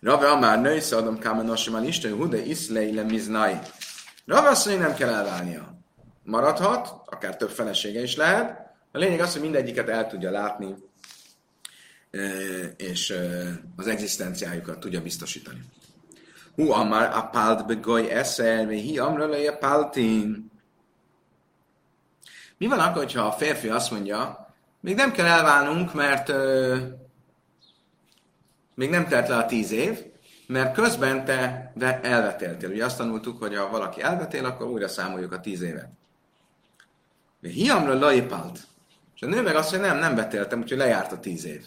Rave 0.00 0.30
Amár 0.30 0.60
nősz 0.60 0.92
adom 0.92 1.18
kámen 1.18 1.50
asimán 1.50 1.84
Isten, 1.84 2.12
hude 2.12 2.38
iszlei 2.38 2.94
le 2.94 3.02
miznai. 3.02 3.58
Rave 4.26 4.48
azt 4.48 4.66
mondja, 4.66 4.86
nem 4.86 4.96
kell 4.96 5.08
elválnia. 5.08 5.75
Maradhat, 6.26 6.94
akár 7.06 7.36
több 7.36 7.50
felesége 7.50 8.02
is 8.02 8.16
lehet. 8.16 8.74
A 8.92 8.98
lényeg 8.98 9.20
az, 9.20 9.32
hogy 9.32 9.42
mindegyiket 9.42 9.88
el 9.88 10.06
tudja 10.06 10.30
látni, 10.30 10.74
és 12.76 13.14
az 13.76 13.86
egzisztenciájukat 13.86 14.80
tudja 14.80 15.02
biztosítani. 15.02 15.60
Hu 16.54 16.70
amar 16.70 17.02
apált 17.02 17.66
begoly 17.66 18.10
eszel, 18.10 18.68
hi 18.68 18.98
amra 18.98 19.24
a 19.24 19.56
páltin. 19.56 20.50
Mi 22.58 22.66
van 22.66 22.78
akkor, 22.78 23.12
ha 23.12 23.20
a 23.20 23.32
férfi 23.32 23.68
azt 23.68 23.90
mondja, 23.90 24.54
még 24.80 24.94
nem 24.94 25.12
kell 25.12 25.26
elválnunk, 25.26 25.94
mert 25.94 26.32
még 28.74 28.90
nem 28.90 29.08
telt 29.08 29.28
le 29.28 29.36
a 29.36 29.46
tíz 29.46 29.70
év, 29.70 30.04
mert 30.46 30.74
közben 30.74 31.24
te 31.24 32.00
elvetéltél. 32.02 32.70
Ugye 32.70 32.84
azt 32.84 32.96
tanultuk, 32.96 33.38
hogy 33.38 33.56
ha 33.56 33.68
valaki 33.68 34.02
elvetél, 34.02 34.44
akkor 34.44 34.66
újra 34.66 34.88
számoljuk 34.88 35.32
a 35.32 35.40
tíz 35.40 35.62
évet. 35.62 35.88
Hiamra 37.40 37.98
laipált. 37.98 38.66
És 39.14 39.22
a 39.22 39.26
nő 39.26 39.42
meg 39.42 39.56
azt 39.56 39.70
mondja, 39.70 39.90
nem, 39.90 39.98
nem 39.98 40.14
vetéltem, 40.14 40.60
úgyhogy 40.60 40.78
lejárt 40.78 41.12
a 41.12 41.20
tíz 41.20 41.44
év. 41.44 41.64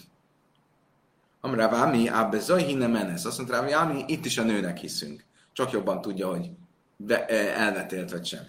Amra 1.40 1.68
vámi, 1.68 2.08
ábbe 2.08 2.38
zajhine 2.38 2.86
menesz. 2.86 3.24
Azt 3.24 3.38
mondta 3.38 3.68
Rámi, 3.68 4.04
itt 4.06 4.24
is 4.24 4.38
a 4.38 4.42
nőnek 4.42 4.78
hiszünk. 4.78 5.24
Csak 5.52 5.70
jobban 5.70 6.00
tudja, 6.00 6.28
hogy 6.28 6.50
be, 6.96 7.26
elvetélt 7.56 8.10
vagy 8.10 8.26
sem. 8.26 8.48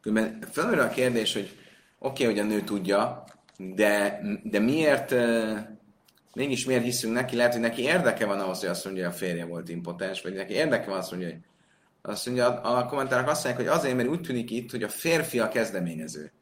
Különben 0.00 0.48
felmerül 0.50 0.80
a 0.80 0.88
kérdés, 0.88 1.32
hogy 1.32 1.58
oké, 1.98 2.22
okay, 2.22 2.34
hogy 2.34 2.44
a 2.44 2.48
nő 2.48 2.60
tudja, 2.60 3.24
de, 3.56 4.20
de 4.44 4.58
miért, 4.58 5.14
mégis 6.34 6.64
miért 6.64 6.84
hiszünk 6.84 7.14
neki? 7.14 7.36
Lehet, 7.36 7.52
hogy 7.52 7.60
neki 7.60 7.82
érdeke 7.82 8.26
van 8.26 8.40
ahhoz, 8.40 8.60
hogy 8.60 8.68
azt 8.68 8.84
mondja, 8.84 9.04
hogy 9.04 9.14
a 9.14 9.16
férje 9.16 9.44
volt 9.44 9.68
impotens, 9.68 10.22
vagy 10.22 10.34
neki 10.34 10.52
érdeke 10.52 10.86
van 10.86 10.98
azt 10.98 11.10
mondja, 11.10 11.28
hogy 11.28 11.38
azt 12.02 12.26
mondja, 12.26 12.60
a 12.60 12.86
kommentárok 12.86 13.28
azt 13.28 13.44
mondják, 13.44 13.66
hogy 13.66 13.78
azért, 13.78 13.96
mert 13.96 14.08
úgy 14.08 14.20
tűnik 14.20 14.50
itt, 14.50 14.70
hogy 14.70 14.82
a 14.82 14.88
férfi 14.88 15.38
a 15.38 15.48
kezdeményező. 15.48 16.32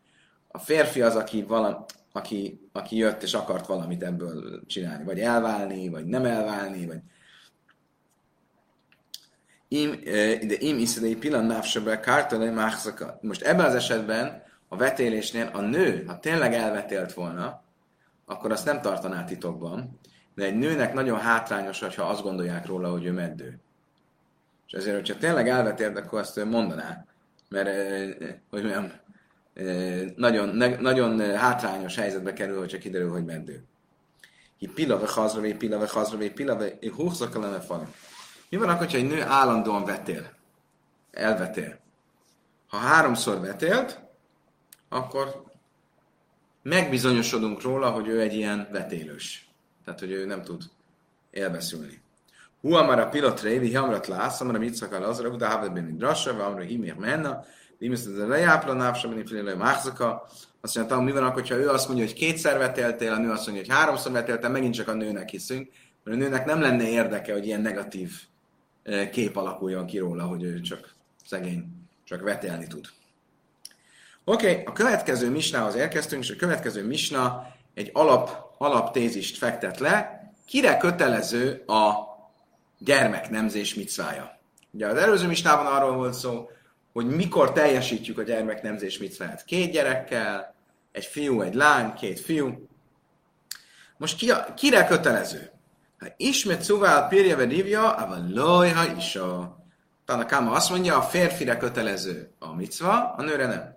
A 0.49 0.59
férfi 0.59 1.03
az, 1.03 1.17
aki, 1.17 1.43
valami, 1.43 1.77
aki, 2.13 2.69
aki 2.73 2.97
jött 2.97 3.23
és 3.23 3.35
akart 3.35 3.67
valamit 3.67 4.03
ebből 4.03 4.67
csinálni, 4.67 5.05
vagy 5.05 5.21
elválni, 5.21 5.89
vagy 5.89 6.07
nem 6.07 6.25
elválni, 6.25 6.87
vagy 6.87 7.01
Im, 9.69 10.01
de 10.49 10.55
im 10.59 10.79
iszedei 10.79 11.17
pillan 11.17 11.45
návsebe 11.45 12.01
kártale 12.01 12.51
máxaka. 12.51 13.19
Most 13.23 13.43
ebben 13.43 13.65
az 13.65 13.75
esetben 13.75 14.43
a 14.69 14.77
vetélésnél 14.77 15.51
a 15.53 15.61
nő, 15.61 16.05
ha 16.07 16.19
tényleg 16.19 16.55
elvetélt 16.55 17.13
volna, 17.13 17.63
akkor 18.27 18.53
azt 18.53 18.65
nem 18.65 18.81
tartaná 18.81 19.25
titokban, 19.25 19.99
de 20.35 20.45
egy 20.45 20.57
nőnek 20.57 20.95
nagyon 20.95 21.19
hátrányos, 21.19 21.81
ha 21.81 22.03
azt 22.03 22.23
gondolják 22.23 22.67
róla, 22.67 22.91
hogy 22.91 23.05
ő 23.05 23.13
meddő. 23.13 23.61
És 24.69 24.75
ezért, 24.75 24.97
hogyha 24.97 25.19
tényleg 25.19 25.49
elvetélt, 25.49 25.99
akkor 25.99 26.19
azt 26.19 26.45
mondaná. 26.45 27.05
Mert, 27.49 27.69
hogy 28.51 28.63
mondjam, 28.63 28.93
nagyon, 30.17 30.49
nagyon 30.81 31.37
hátrányos 31.37 31.97
helyzetbe 31.97 32.33
kerül, 32.33 32.59
hogyha 32.59 32.79
kiderül, 32.79 33.11
hogy 33.11 33.25
meddő. 33.25 33.65
Hi 34.59 34.67
pilave 34.67 35.07
hazravé, 35.07 35.53
pilave 35.53 35.89
hazravé, 35.89 36.29
pilave, 36.29 36.73
húszak 36.97 37.35
lenne 37.35 37.61
falim. 37.61 37.95
Mi 38.49 38.57
van 38.57 38.69
akkor, 38.69 38.91
ha 38.91 38.97
egy 38.97 39.09
nő 39.09 39.23
állandóan 39.23 39.85
vetél? 39.85 40.31
Elvetél. 41.11 41.79
Ha 42.67 42.77
háromszor 42.77 43.41
vetélt, 43.41 44.01
akkor 44.89 45.45
megbizonyosodunk 46.63 47.63
róla, 47.63 47.91
hogy 47.91 48.09
ő 48.09 48.21
egy 48.21 48.35
ilyen 48.35 48.69
vetélős. 48.73 49.49
Tehát, 49.85 50.01
hogy 50.01 50.11
ő 50.11 50.27
nem 50.27 50.43
tud 50.43 50.63
élveszülni. 51.31 52.01
Hu 52.61 52.73
amara 52.75 53.09
pilot 53.09 53.41
révi, 53.41 53.75
hamrat 53.75 54.07
lász, 54.07 54.41
amara 54.41 54.59
mit 54.59 54.75
szakal 54.75 55.03
azra, 55.03 55.37
de 55.37 55.47
havet 55.47 55.73
beni 55.73 55.97
drassa, 55.97 56.33
vagy 56.33 56.45
amara 56.45 56.63
himir 56.63 56.95
menna, 56.95 57.45
Dimis 57.79 58.01
a 58.07 58.27
lejápla 58.27 58.73
návsa, 58.73 59.09
beni 59.09 59.27
filélő 59.27 59.57
máxaka. 59.57 60.29
Azt 60.61 60.77
mondja, 60.77 61.01
mi 61.01 61.13
van 61.13 61.25
akkor, 61.25 61.49
ha 61.49 61.55
ő 61.55 61.69
azt 61.69 61.87
mondja, 61.87 62.05
hogy 62.05 62.15
kétszer 62.15 62.59
vetéltél, 62.59 63.13
a 63.13 63.19
nő 63.19 63.31
azt 63.31 63.47
mondja, 63.47 63.65
hogy 63.65 63.75
háromszor 63.75 64.13
vetéltél, 64.13 64.49
megint 64.49 64.75
csak 64.75 64.89
a 64.89 64.93
nőnek 64.93 65.29
hiszünk, 65.29 65.69
mert 66.05 66.17
a 66.17 66.21
nőnek 66.21 66.45
nem 66.45 66.61
lenne 66.61 66.89
érdeke, 66.89 67.33
hogy 67.33 67.47
ilyen 67.47 67.61
negatív 67.61 68.13
kép 69.13 69.37
alakuljon 69.37 69.87
ki 69.87 69.99
róla, 69.99 70.25
hogy 70.25 70.43
ő 70.43 70.61
csak 70.61 70.95
szegény, 71.27 71.65
csak 72.05 72.23
vetelni 72.23 72.67
tud. 72.67 72.87
Oké, 74.25 74.51
okay, 74.51 74.65
a 74.65 74.73
következő 74.73 75.31
misnához 75.31 75.75
érkeztünk, 75.75 76.23
és 76.23 76.31
a 76.31 76.37
következő 76.37 76.87
misna 76.87 77.47
egy 77.75 77.91
alap, 77.93 78.55
alaptézist 78.59 79.39
fektet 79.39 79.79
le, 79.79 80.23
kire 80.47 80.77
kötelező 80.77 81.63
a 81.67 82.08
gyermeknemzés 82.79 83.75
micvája. 83.75 84.39
Ugye 84.71 84.87
az 84.87 84.97
előző 84.97 85.27
misnában 85.27 85.67
arról 85.67 85.97
volt 85.97 86.15
szó, 86.15 86.51
hogy 86.93 87.07
mikor 87.07 87.53
teljesítjük 87.53 88.19
a 88.19 88.23
gyermeknemzés 88.23 88.99
micváját. 88.99 89.45
Két 89.45 89.73
gyerekkel, 89.73 90.55
egy 90.93 91.05
fiú, 91.05 91.41
egy 91.41 91.55
lány, 91.55 91.95
két 91.95 92.21
fiú. 92.21 92.69
Most 93.97 94.17
ki 94.17 94.31
a, 94.31 94.55
kire 94.55 94.87
kötelező? 94.87 95.51
Ha 95.99 96.07
ismét 96.17 96.63
szuvál 96.63 97.09
pirjeve 97.09 97.45
rívja, 97.45 97.95
ava 97.95 98.67
is 98.97 99.17
a... 99.17 99.57
Tanakáma 100.05 100.51
azt 100.51 100.71
mondja, 100.71 100.97
a 100.97 101.03
férfire 101.03 101.57
kötelező 101.57 102.31
a 102.39 102.55
micva, 102.55 103.15
a 103.17 103.23
nőre 103.23 103.47
nem. 103.47 103.77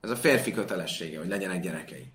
Ez 0.00 0.10
a 0.10 0.16
férfi 0.16 0.52
kötelessége, 0.52 1.18
hogy 1.18 1.28
legyenek 1.28 1.60
gyerekei. 1.60 2.12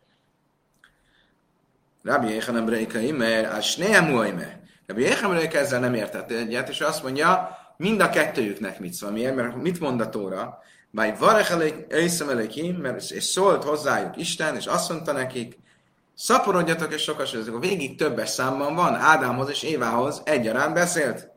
Rabbi 2.03 2.33
Yechanem 2.33 2.65
Breikai, 2.65 3.11
mert 3.11 3.53
a 3.53 3.61
Snehem 3.61 4.13
Uajme. 4.13 4.58
Rabbi 4.89 5.03
Yechanem 5.03 5.49
ezzel 5.51 5.79
nem 5.79 5.93
értett 5.93 6.31
egyet, 6.31 6.69
és 6.69 6.81
azt 6.81 7.03
mondja, 7.03 7.57
mind 7.77 8.01
a 8.01 8.09
kettőjüknek 8.09 8.79
micva. 8.79 9.11
Miért? 9.11 9.35
Mert 9.35 9.55
mit 9.55 9.79
mond 9.79 10.01
a 10.01 10.09
Tóra? 10.09 10.59
Báj 10.91 11.15
varech 11.19 11.51
elég, 11.51 12.77
mert 12.77 13.11
és 13.11 13.23
szólt 13.23 13.63
hozzájuk 13.63 14.17
Isten, 14.17 14.55
és 14.55 14.65
azt 14.65 14.89
mondta 14.89 15.11
nekik, 15.11 15.57
Szaporodjatok 16.15 16.93
és 16.93 17.01
sokasodjatok. 17.01 17.55
A 17.55 17.59
végig 17.59 17.97
többes 17.97 18.29
számban 18.29 18.75
van. 18.75 18.95
Ádámhoz 18.95 19.49
és 19.49 19.63
Évához 19.63 20.21
egyaránt 20.25 20.73
beszélt. 20.73 21.29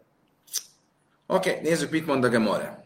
Oké, 1.27 1.51
okay, 1.51 1.63
nézzük, 1.63 1.91
mit 1.91 2.07
mond 2.07 2.25
a 2.25 2.29
Gemore. 2.29 2.85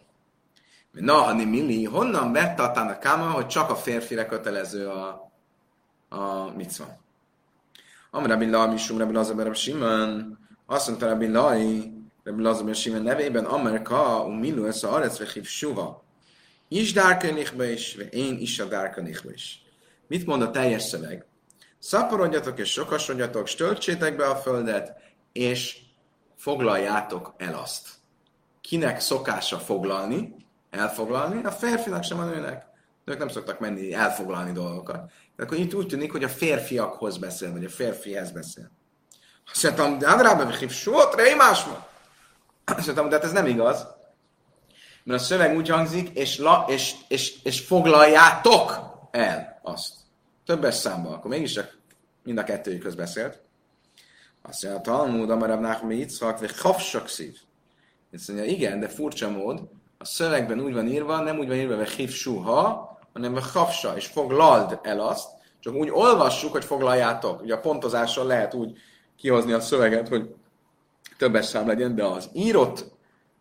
Na, 0.90 1.14
hani 1.14 1.44
milli, 1.44 1.84
honnan 1.84 2.32
vett 2.32 2.58
a 2.58 2.98
káma, 2.98 3.30
hogy 3.30 3.46
csak 3.46 3.70
a 3.70 3.76
férfire 3.76 4.26
kötelező 4.26 4.88
a, 4.88 5.32
a 6.08 6.50
micva? 6.56 6.84
Am 8.10 8.26
Rabbi 8.26 8.50
Lai, 8.50 8.68
Misum 8.68 8.98
Rabbi 8.98 9.12
Lazar 9.12 9.36
Rabbi 9.36 9.54
Simon, 9.54 10.38
azt 10.66 10.88
mondta 10.88 11.08
Rabbi 11.08 11.28
Lai, 11.28 11.92
Rabbi 12.24 12.42
Lazar 12.42 12.74
Simon 12.74 13.02
nevében, 13.02 13.44
Amerika, 13.44 14.24
um 14.24 14.38
milu 14.38 14.66
ez 14.66 14.84
a 14.84 14.94
arec 14.94 15.18
vechív 15.18 15.44
suha. 15.44 16.04
Is 16.68 16.92
dárkönichbe 16.92 17.72
is, 17.72 17.94
én 17.94 18.38
is 18.38 18.58
a 18.58 18.64
dárkönichbe 18.64 19.32
is. 19.32 19.62
Mit 20.06 20.26
mond 20.26 20.42
a 20.42 20.50
teljes 20.50 20.82
szöveg? 20.82 21.26
Szaporodjatok 21.78 22.58
és 22.58 22.70
sokasodjatok, 22.70 23.46
stöltsétek 23.46 24.16
be 24.16 24.26
a 24.26 24.36
földet, 24.36 24.96
és 25.32 25.78
foglaljátok 26.36 27.34
el 27.36 27.54
azt. 27.54 27.88
Kinek 28.60 29.00
szokása 29.00 29.58
foglalni, 29.58 30.34
elfoglalni? 30.70 31.44
A 31.44 31.50
férfinak 31.50 32.02
sem 32.02 32.18
a 32.18 32.24
nőnek. 32.24 32.66
Nők 33.04 33.18
nem 33.18 33.28
szoktak 33.28 33.60
menni 33.60 33.94
elfoglalni 33.94 34.52
dolgokat. 34.52 35.10
De 35.36 35.42
akkor 35.42 35.58
itt 35.58 35.74
úgy 35.74 35.86
tűnik, 35.86 36.12
hogy 36.12 36.24
a 36.24 36.28
férfiakhoz 36.28 37.18
beszél, 37.18 37.52
vagy 37.52 37.64
a 37.64 37.68
férfihez 37.68 38.30
beszél. 38.30 38.70
Mondtam, 39.62 39.98
de 39.98 40.08
Adrába 40.08 40.50
hív 40.50 40.70
sót, 40.70 41.14
rémásma. 41.14 41.86
Azt 42.64 42.86
mondtam, 42.86 43.08
de 43.08 43.18
ez 43.18 43.32
nem 43.32 43.46
igaz. 43.46 43.86
Mert 45.04 45.20
a 45.20 45.24
szöveg 45.24 45.56
úgy 45.56 45.68
hangzik, 45.68 46.08
és, 46.08 46.38
la, 46.38 46.64
és, 46.68 46.94
és, 47.08 47.42
és 47.42 47.60
foglaljátok 47.60 48.80
el 49.10 49.60
azt. 49.62 49.94
Többes 50.44 50.74
számban, 50.74 51.12
akkor 51.12 51.30
mégiscsak 51.30 51.78
mind 52.22 52.38
a 52.38 52.44
kettőjükhöz 52.44 52.94
beszélt. 52.94 53.40
Azt 54.42 54.62
mondja, 54.62 54.80
a 54.80 54.82
Talmud, 54.82 55.30
Amarav 55.30 55.60
Nachmi 55.60 55.96
Yitzhak, 55.96 56.38
vagy 56.38 56.60
Hafsak 56.60 57.08
szív. 57.08 57.36
Azt 58.12 58.28
mondja, 58.28 58.46
igen, 58.46 58.80
de 58.80 58.88
furcsa 58.88 59.30
mód, 59.30 59.60
a 59.98 60.04
szövegben 60.04 60.60
úgy 60.60 60.72
van 60.72 60.86
írva, 60.86 61.20
nem 61.20 61.38
úgy 61.38 61.48
van 61.48 61.56
írva, 61.56 61.76
hogy 61.76 61.88
hív 61.88 62.10
suha, 62.10 62.98
hanem 63.12 63.32
hogy 63.32 63.50
hafsa, 63.52 63.96
és 63.96 64.06
foglald 64.06 64.78
el 64.82 65.00
azt, 65.00 65.28
csak 65.60 65.74
úgy 65.74 65.90
olvassuk, 65.90 66.52
hogy 66.52 66.64
foglaljátok. 66.64 67.42
Ugye 67.42 67.54
a 67.54 67.60
pontozással 67.60 68.26
lehet 68.26 68.54
úgy 68.54 68.78
kihozni 69.16 69.52
a 69.52 69.60
szöveget, 69.60 70.08
hogy 70.08 70.34
többes 71.18 71.46
szám 71.46 71.66
legyen, 71.66 71.94
de 71.94 72.04
az 72.04 72.28
írott 72.32 72.84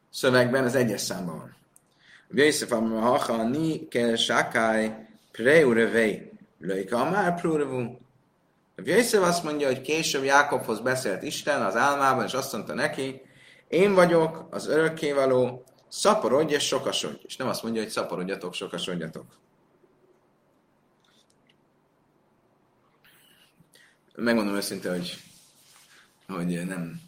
szövegben 0.10 0.64
az 0.64 0.76
egyes 0.76 1.02
számban 1.02 1.38
van. 1.38 1.56
Vészef, 2.28 2.70
ha 2.70 3.44
ni 3.44 3.88
ke 3.88 4.16
sakai 4.16 4.92
preurevei. 5.32 6.32
Löjka 6.60 7.10
már 7.10 7.42
prúrvú. 7.42 8.00
Jöjszev 8.76 9.24
azt 9.24 9.44
mondja, 9.44 9.68
hogy 9.68 9.82
később 9.82 10.24
Jákobhoz 10.24 10.80
beszélt 10.80 11.24
Isten 11.24 11.62
az 11.62 11.76
álmában, 11.76 12.26
és 12.26 12.34
azt 12.34 12.54
mondta 12.54 12.74
neki, 12.74 13.22
én 13.68 13.94
vagyok 13.94 14.48
az 14.50 14.68
örökkévaló, 14.68 15.64
szaporodj 15.88 16.54
és 16.54 16.64
sokasodj. 16.64 17.22
És 17.24 17.36
nem 17.36 17.48
azt 17.48 17.64
mondja, 17.64 17.82
hogy 17.82 17.92
szaporodjatok, 17.92 18.54
sokasodjatok. 18.54 19.26
Megmondom 24.16 24.56
őszintén, 24.56 24.92
hogy, 24.92 25.18
hogy 26.28 26.66
nem, 26.66 27.02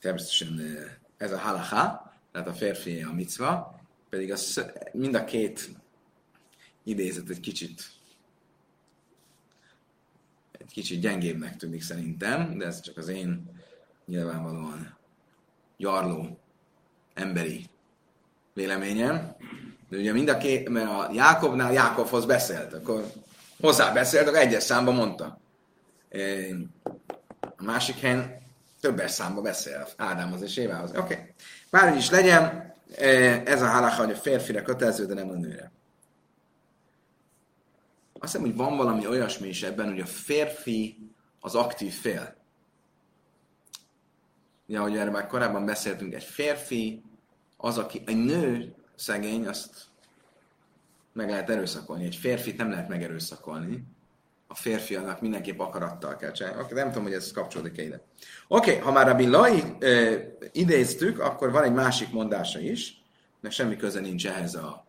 természetesen 0.00 0.60
ez 1.16 1.32
a 1.32 1.38
halacha, 1.38 2.12
tehát 2.32 2.48
a 2.48 2.52
férfi 2.52 3.02
a 3.02 3.12
micva, 3.12 3.80
pedig 4.08 4.32
az, 4.32 4.64
mind 4.92 5.14
a 5.14 5.24
két 5.24 5.70
idézet 6.82 7.28
egy 7.28 7.40
kicsit 7.40 7.82
egy 10.52 10.72
kicsit 10.72 11.00
gyengébbnek 11.00 11.56
tűnik 11.56 11.82
szerintem, 11.82 12.58
de 12.58 12.66
ez 12.66 12.80
csak 12.80 12.96
az 12.96 13.08
én 13.08 13.50
nyilvánvalóan 14.06 14.96
jarló 15.76 16.38
emberi 17.14 17.70
véleményem. 18.54 19.36
De 19.88 19.96
ugye 19.96 20.12
mind 20.12 20.28
a 20.28 20.36
két, 20.36 20.68
mert 20.68 20.88
a 20.88 21.10
Jákobnál 21.12 21.72
Jákobhoz 21.72 22.24
beszélt, 22.24 22.72
akkor 22.72 23.12
hozzá 23.60 23.92
beszélt, 23.92 24.26
akkor 24.26 24.38
egyes 24.38 24.62
számba 24.62 24.92
mondta. 24.92 25.40
A 27.60 27.64
másik 27.64 27.96
helyen 27.96 28.38
többes 28.80 29.10
számba 29.10 29.40
beszél 29.40 29.88
Ádámhoz 29.96 30.42
és 30.42 30.56
Évához. 30.56 30.90
Oké. 30.90 31.00
Okay. 31.00 31.34
Bárhogy 31.70 31.98
is 31.98 32.10
legyen, 32.10 32.74
ez 33.44 33.62
a 33.62 33.66
halacha, 33.66 34.04
hogy 34.04 34.12
a 34.12 34.16
férfire 34.16 34.62
kötelező, 34.62 35.06
de 35.06 35.14
nem 35.14 35.28
a 35.28 35.32
nőre. 35.32 35.72
Azt 38.12 38.32
hiszem, 38.32 38.40
hogy 38.40 38.56
van 38.56 38.76
valami 38.76 39.06
olyasmi 39.06 39.48
is 39.48 39.62
ebben, 39.62 39.88
hogy 39.88 40.00
a 40.00 40.06
férfi 40.06 41.10
az 41.40 41.54
aktív 41.54 41.92
fél. 41.92 42.36
Ugye, 44.66 44.78
ahogy 44.78 44.96
erre 44.96 45.10
már 45.10 45.26
korábban 45.26 45.64
beszéltünk, 45.64 46.14
egy 46.14 46.24
férfi 46.24 47.02
az, 47.56 47.78
aki, 47.78 48.02
egy 48.06 48.24
nő 48.24 48.74
szegény, 48.94 49.46
azt 49.46 49.88
meg 51.12 51.28
lehet 51.28 51.50
erőszakolni. 51.50 52.04
Egy 52.04 52.16
férfit 52.16 52.56
nem 52.56 52.70
lehet 52.70 52.88
megerőszakolni. 52.88 53.84
A 54.52 54.54
férfianak 54.54 55.20
mindenképp 55.20 55.58
akarattal 55.58 56.16
kell 56.16 56.32
csinálni. 56.32 56.60
Okay, 56.60 56.72
nem 56.72 56.88
tudom, 56.88 57.02
hogy 57.02 57.12
ez 57.12 57.32
kapcsolódik-e 57.32 57.82
ide. 57.82 58.00
Oké, 58.48 58.70
okay, 58.70 58.82
ha 58.82 58.92
már 58.92 59.08
a 59.08 59.14
Billai 59.14 59.62
e, 59.80 59.88
idéztük, 60.52 61.20
akkor 61.20 61.50
van 61.50 61.62
egy 61.62 61.72
másik 61.72 62.12
mondása 62.12 62.58
is, 62.58 63.02
meg 63.40 63.52
semmi 63.52 63.76
köze 63.76 64.00
nincs 64.00 64.26
ehhez 64.26 64.54
a 64.54 64.86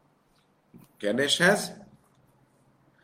kérdéshez. 0.98 1.72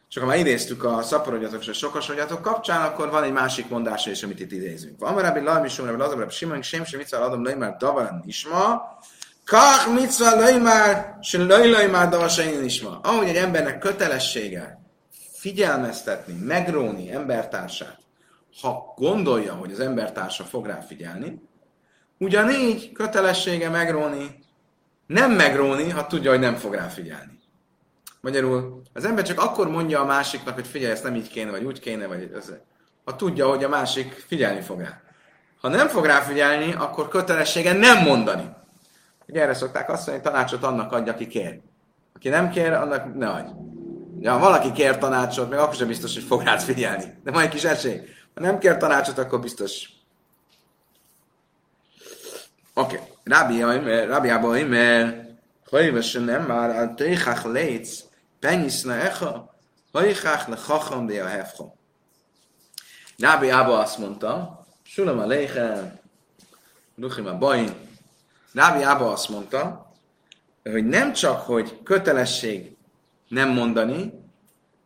Csak 0.07 0.23
ha 0.23 0.29
már 0.29 0.37
idéztük 0.37 0.83
a 0.83 1.01
szaporodjatok 1.01 1.61
és 1.61 1.67
a 1.67 1.73
sokasodjatok 1.73 2.41
kapcsán, 2.41 2.81
akkor 2.81 3.09
van 3.09 3.23
egy 3.23 3.31
másik 3.31 3.69
mondása 3.69 4.09
is, 4.09 4.23
amit 4.23 4.39
itt 4.39 4.51
idézünk. 4.51 4.99
Van 4.99 5.13
már 5.13 5.43
Laj 5.43 5.61
Misum, 5.61 5.85
Rabbi 5.85 5.99
Lazar, 5.99 6.31
Simon, 6.31 6.61
Sem, 6.61 6.85
Sem, 6.85 6.99
Mitzvah, 6.99 7.25
Adam, 7.25 7.43
Leimár, 7.43 7.75
Davan, 7.75 8.23
Isma, 8.25 8.81
Kach, 9.45 9.93
Mitzvah, 9.93 10.39
Leimár, 10.39 11.17
Se, 11.21 11.43
Laj, 11.43 11.69
Leimár, 11.69 12.09
Davan, 12.09 12.63
Isma. 12.63 12.99
Ahogy 13.03 13.27
egy 13.27 13.35
embernek 13.35 13.79
kötelessége 13.79 14.86
figyelmeztetni, 15.37 16.33
megróni 16.33 17.11
embertársát, 17.11 17.99
ha 18.61 18.93
gondolja, 18.97 19.53
hogy 19.53 19.71
az 19.71 19.79
embertársa 19.79 20.43
fog 20.43 20.65
rá 20.65 20.79
figyelni, 20.79 21.41
ugyanígy 22.17 22.91
kötelessége 22.91 23.69
megróni, 23.69 24.39
nem 25.05 25.31
megróni, 25.31 25.89
ha 25.89 26.07
tudja, 26.07 26.29
hogy 26.29 26.39
nem 26.39 26.55
fog 26.55 26.73
rá 26.73 26.87
figyelni. 26.87 27.39
Magyarul 28.21 28.81
az 28.93 29.05
ember 29.05 29.23
csak 29.23 29.39
akkor 29.39 29.69
mondja 29.69 30.01
a 30.01 30.05
másiknak, 30.05 30.53
hogy 30.53 30.67
figyelj, 30.67 30.91
ezt 30.91 31.03
nem 31.03 31.15
így 31.15 31.29
kéne, 31.29 31.51
vagy 31.51 31.63
úgy 31.63 31.79
kéne, 31.79 32.07
vagy 32.07 32.31
ez, 32.35 32.53
ha 33.05 33.15
tudja, 33.15 33.47
hogy 33.47 33.63
a 33.63 33.69
másik 33.69 34.23
figyelni 34.27 34.61
fog 34.61 34.79
rá. 34.79 35.01
Ha 35.61 35.67
nem 35.67 35.87
fog 35.87 36.05
rá 36.05 36.19
figyelni, 36.19 36.73
akkor 36.73 37.07
kötelessége 37.07 37.73
nem 37.73 38.03
mondani. 38.03 38.49
Ugye 39.27 39.41
erre 39.41 39.53
szokták 39.53 39.89
azt 39.89 40.07
mondani, 40.07 40.17
hogy 40.17 40.33
tanácsot 40.33 40.63
annak 40.63 40.91
adja, 40.91 41.13
aki 41.13 41.27
kér. 41.27 41.59
Aki 42.13 42.29
nem 42.29 42.49
kér, 42.49 42.71
annak 42.71 43.15
ne 43.15 43.29
adj. 43.29 43.66
Ja, 44.19 44.37
valaki 44.37 44.71
kér 44.71 44.97
tanácsot, 44.97 45.49
még 45.49 45.59
akkor 45.59 45.75
sem 45.75 45.87
biztos, 45.87 46.13
hogy 46.13 46.23
fog 46.23 46.41
rád 46.41 46.61
figyelni. 46.61 47.19
De 47.23 47.31
majd 47.31 47.45
egy 47.45 47.51
kis 47.51 47.63
esély. 47.63 48.01
Ha 48.33 48.41
nem 48.41 48.59
kér 48.59 48.77
tanácsot, 48.77 49.17
akkor 49.17 49.39
biztos. 49.39 49.89
Oké. 52.73 52.99
Okay. 53.23 54.05
Rabbi 54.07 54.29
Abba 54.29 54.57
Imer, 54.57 55.27
Hajvesen 55.69 56.23
nem 56.23 56.45
már 56.45 56.69
a 56.69 56.93
teichach 56.93 57.45
létsz, 57.45 58.03
Penyis 58.39 58.83
echa, 58.83 59.55
hajchach 59.91 60.49
le 60.49 60.55
chacham 60.55 61.05
be 61.05 61.23
a 61.23 61.27
hefcha. 61.27 61.73
Nábi 63.15 63.49
Ába 63.49 63.79
azt 63.79 63.97
mondta, 63.97 64.65
Sulam 64.83 65.19
a 65.19 65.25
léchen, 65.25 65.99
Ruchim 66.97 67.25
a 67.25 67.37
bain. 67.37 67.73
Nábi 68.51 68.83
Ába 68.83 69.11
azt 69.11 69.29
mondta, 69.29 69.91
hogy 70.63 70.85
nem 70.85 71.13
csak, 71.13 71.41
hogy 71.41 71.83
kötelesség 71.83 72.76
nem 73.27 73.49
mondani, 73.49 74.13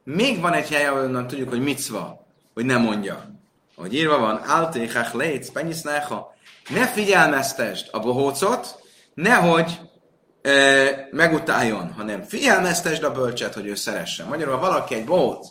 még 0.04 0.42
van 0.42 0.54
egy 0.54 0.70
hely, 0.70 0.86
ahol 0.86 1.26
tudjuk, 1.26 1.50
hogy 1.50 1.62
micva, 1.62 2.26
hogy 2.54 2.66
nem 2.66 2.82
mondja. 2.82 3.40
Ahogy 3.76 3.94
írva 3.94 4.18
van, 4.18 4.36
Altéchach 4.36 5.16
létsz, 5.16 5.52
Penyis 5.52 5.84
echa, 5.84 6.36
ne 6.70 6.88
figyelmeztest 6.88 7.94
a 7.94 8.00
bohócot, 8.00 8.80
nehogy 9.14 9.80
megutáljon, 11.12 11.94
hanem 11.94 12.22
figyelmeztesd 12.22 13.04
a 13.04 13.12
bölcset, 13.12 13.54
hogy 13.54 13.66
ő 13.66 13.76
szeressen. 13.76 14.28
Magyarul, 14.28 14.56
ha 14.56 14.60
valaki 14.60 14.96
egy 14.96 15.06
bohóc 15.06 15.48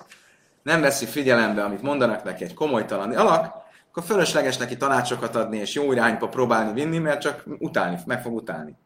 nem 0.62 0.80
veszi 0.80 1.06
figyelembe, 1.06 1.64
amit 1.64 1.82
mondanak 1.82 2.24
neki 2.24 2.44
egy 2.44 2.54
komolytalan 2.54 3.12
alak, 3.12 3.54
akkor 3.90 4.02
fölösleges 4.04 4.56
neki 4.56 4.76
tanácsokat 4.76 5.36
adni, 5.36 5.58
és 5.58 5.74
jó 5.74 5.92
irányba 5.92 6.28
próbálni 6.28 6.72
vinni, 6.72 6.98
mert 6.98 7.20
csak 7.20 7.44
utálni, 7.58 7.98
meg 8.06 8.22
fog 8.22 8.34
utálni. 8.34 8.76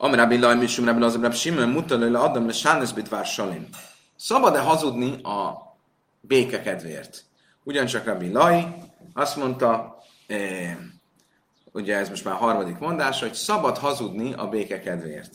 Amrabi 0.00 0.38
Laj 0.38 0.56
Misum 0.56 0.84
Rabbi 0.84 1.00
Lazar 1.00 1.20
Rabbi 1.20 1.36
Simon 1.36 1.68
mutalő 1.68 2.10
le 2.10 2.18
adom 2.18 2.46
le 2.46 2.52
Sánesbit 2.52 3.08
vár 3.08 3.26
Salim. 3.26 3.68
Szabad-e 4.16 4.60
hazudni 4.60 5.22
a 5.22 5.56
béke 6.20 6.62
kedvéért? 6.62 7.24
Ugyancsak 7.62 8.04
Rabbi 8.04 8.32
Laj 8.32 8.74
azt 9.14 9.36
mondta, 9.36 9.98
eh, 10.26 10.76
ugye 11.72 11.96
ez 11.96 12.08
most 12.08 12.24
már 12.24 12.34
a 12.34 12.36
harmadik 12.36 12.78
mondás, 12.78 13.20
hogy 13.20 13.34
szabad 13.34 13.78
hazudni 13.78 14.32
a 14.32 14.48
béke 14.48 14.80
kedvéért. 14.80 15.34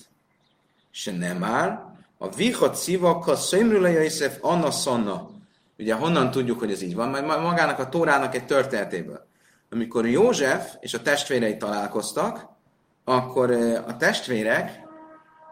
Se 0.92 1.12
nem 1.12 1.38
már, 1.38 1.84
a 2.18 2.30
vihot 2.30 2.76
szivaka 2.76 3.36
szömrüle 3.36 3.90
Jöjszef 3.90 4.38
Anna 4.42 4.72
Szanna. 4.72 5.30
Ugye 5.78 5.94
honnan 5.94 6.32
tudjuk, 6.32 6.60
hogy 6.60 6.72
ez 6.72 6.82
így 6.82 6.96
van? 6.96 7.10
Majd 7.10 7.26
magának 7.26 7.80
a 7.80 7.90
Tórának 7.90 8.36
egy 8.36 8.46
történetéből. 8.46 9.28
Amikor 9.70 10.08
József 10.08 10.76
és 10.80 10.94
a 10.94 11.02
testvérei 11.02 11.58
találkoztak, 11.58 12.53
akkor 13.04 13.52
a 13.88 13.98
testvérek, 13.98 14.82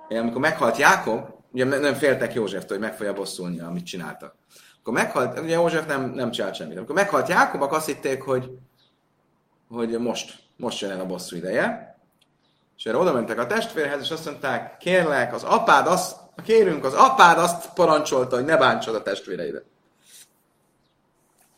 amikor 0.09 0.41
meghalt 0.41 0.77
Jákob, 0.77 1.29
ugye 1.51 1.65
nem 1.65 1.93
féltek 1.93 2.33
Józseftől, 2.33 2.77
hogy 2.77 2.87
meg 2.87 2.97
fogja 2.97 3.13
bosszulni, 3.13 3.59
amit 3.59 3.85
csináltak. 3.85 4.35
Akkor 4.79 4.93
meghalt, 4.93 5.39
ugye 5.39 5.53
József 5.53 5.85
nem, 5.85 6.09
nem 6.09 6.31
csinált 6.31 6.55
semmit. 6.55 6.77
Amikor 6.77 6.95
meghalt 6.95 7.27
Jákob, 7.27 7.61
akkor 7.61 7.77
azt 7.77 7.85
hitték, 7.85 8.21
hogy, 8.21 8.49
hogy 9.69 9.99
most 9.99 10.41
most 10.61 10.79
jön 10.79 10.91
el 10.91 10.99
a 10.99 11.05
bosszú 11.05 11.35
ideje. 11.35 11.95
És 12.77 12.85
erre 12.85 12.97
oda 12.97 13.13
mentek 13.13 13.39
a 13.39 13.47
testvérhez, 13.47 14.01
és 14.01 14.11
azt 14.11 14.25
mondták, 14.25 14.77
kérlek, 14.77 15.33
az 15.33 15.43
apád 15.43 15.87
azt, 15.87 16.15
kérünk, 16.43 16.85
az 16.85 16.93
apád 16.93 17.37
azt 17.37 17.73
parancsolta, 17.73 18.35
hogy 18.35 18.45
ne 18.45 18.57
bántsad 18.57 18.95
a 18.95 19.01
testvéreidet. 19.01 19.63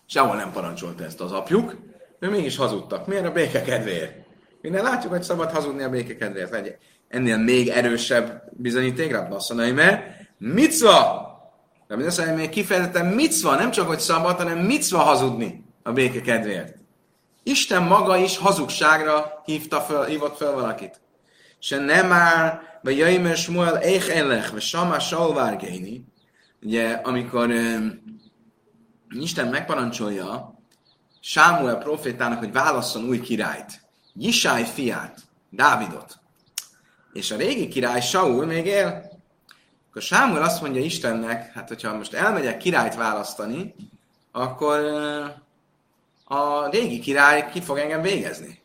Sehol 0.06 0.36
nem 0.36 0.52
parancsolta 0.52 1.04
ezt 1.04 1.22
az 1.22 1.32
apjuk, 1.32 1.76
ő 2.20 2.30
mégis 2.30 2.58
hazudtak. 2.58 3.08
Miért 3.08 3.26
a 3.26 3.32
béke 3.32 3.62
kedvéért? 3.62 4.23
Minden 4.64 4.84
látjuk, 4.84 5.12
hogy 5.12 5.24
szabad 5.24 5.52
hazudni 5.52 5.84
a 5.84 5.90
béke 5.90 6.16
kedvéért. 6.16 6.78
Ennél 7.08 7.38
még 7.38 7.68
erősebb 7.68 8.44
bizonyíték, 8.52 9.12
Rabbi 9.12 9.34
azt 9.34 9.50
mondani, 9.50 9.72
mert 9.72 10.04
micva! 10.38 11.32
De 11.88 11.96
azt 11.96 12.18
mondja, 12.18 12.36
még 12.36 12.50
kifejezetten 12.50 13.06
micva, 13.06 13.56
nem 13.56 13.72
csak, 13.72 13.88
hogy 13.88 14.00
szabad, 14.00 14.36
hanem 14.36 14.58
micva 14.58 14.98
hazudni 14.98 15.66
a 15.84 15.92
béke 15.92 16.22
kedvéért. 16.22 16.76
Isten 17.44 17.84
maga 17.84 18.18
is 18.18 18.38
hazugságra 18.38 19.42
hívta 19.46 19.82
fel, 19.82 20.04
hívott 20.04 20.38
fel 20.38 20.52
valakit. 20.52 21.02
Se 21.60 21.78
nem 21.78 22.08
már, 22.08 22.62
vagy 22.82 22.98
Jaimer 22.98 23.38
Smuel 23.38 23.78
Eich 23.78 24.18
Elech, 24.18 24.52
vagy 24.52 24.62
Sama 24.62 25.00
Salvárgéni, 25.00 26.06
ugye, 26.62 26.90
amikor 26.90 27.50
um, 27.50 28.02
Isten 29.10 29.48
megparancsolja 29.48 30.60
Sámuel 31.20 31.78
profétának, 31.78 32.40
hogy 32.40 32.52
válasszon 32.52 33.04
új 33.04 33.20
királyt, 33.20 33.82
Jisáj 34.16 34.64
fiát, 34.64 35.20
Dávidot, 35.50 36.20
és 37.14 37.32
a 37.32 37.36
régi 37.36 37.68
király 37.68 38.02
Saul 38.02 38.46
még 38.46 38.66
él, 38.66 39.12
akkor 39.90 40.02
Sámuel 40.02 40.44
azt 40.44 40.62
mondja 40.62 40.82
Istennek, 40.82 41.54
hát 41.54 41.68
hogyha 41.68 41.98
most 41.98 42.14
elmegyek 42.14 42.58
királyt 42.58 42.96
választani, 42.96 43.76
akkor 44.32 44.80
a 46.24 46.70
régi 46.70 47.00
király 47.00 47.50
ki 47.52 47.62
fog 47.62 47.78
engem 47.78 48.02
végezni. 48.02 48.62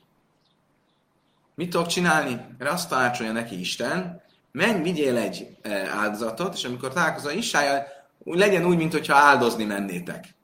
Mit 1.55 1.71
tudok 1.71 1.87
csinálni? 1.87 2.47
Mert 2.59 2.71
azt 2.71 2.89
tanácsolja 2.89 3.33
neki 3.33 3.61
Isten, 3.61 4.23
menj, 4.53 4.83
vigyél 4.83 5.17
egy 5.17 5.57
áldozatot, 5.91 6.55
és 6.55 6.65
amikor 6.65 6.93
találkozol 6.93 7.33
Isája, 7.33 7.87
legyen 8.25 8.65
úgy, 8.65 8.77
mintha 8.77 9.17
áldozni 9.17 9.65
mennétek. 9.65 10.35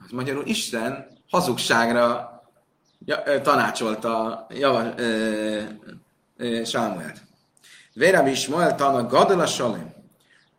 Hát 0.00 0.12
magyarul 0.12 0.46
Isten 0.46 1.06
hazugságra 1.30 2.33
ja, 3.04 3.40
tanácsolta 3.40 4.46
java, 4.50 4.94
e, 4.94 5.04
e, 6.36 6.64
Sámuelt. 6.64 7.20
Vérabi 7.92 8.30
Ismael 8.30 8.74
tana 8.74 9.06
gadol 9.06 9.40
a 9.40 9.46
salim. 9.46 9.92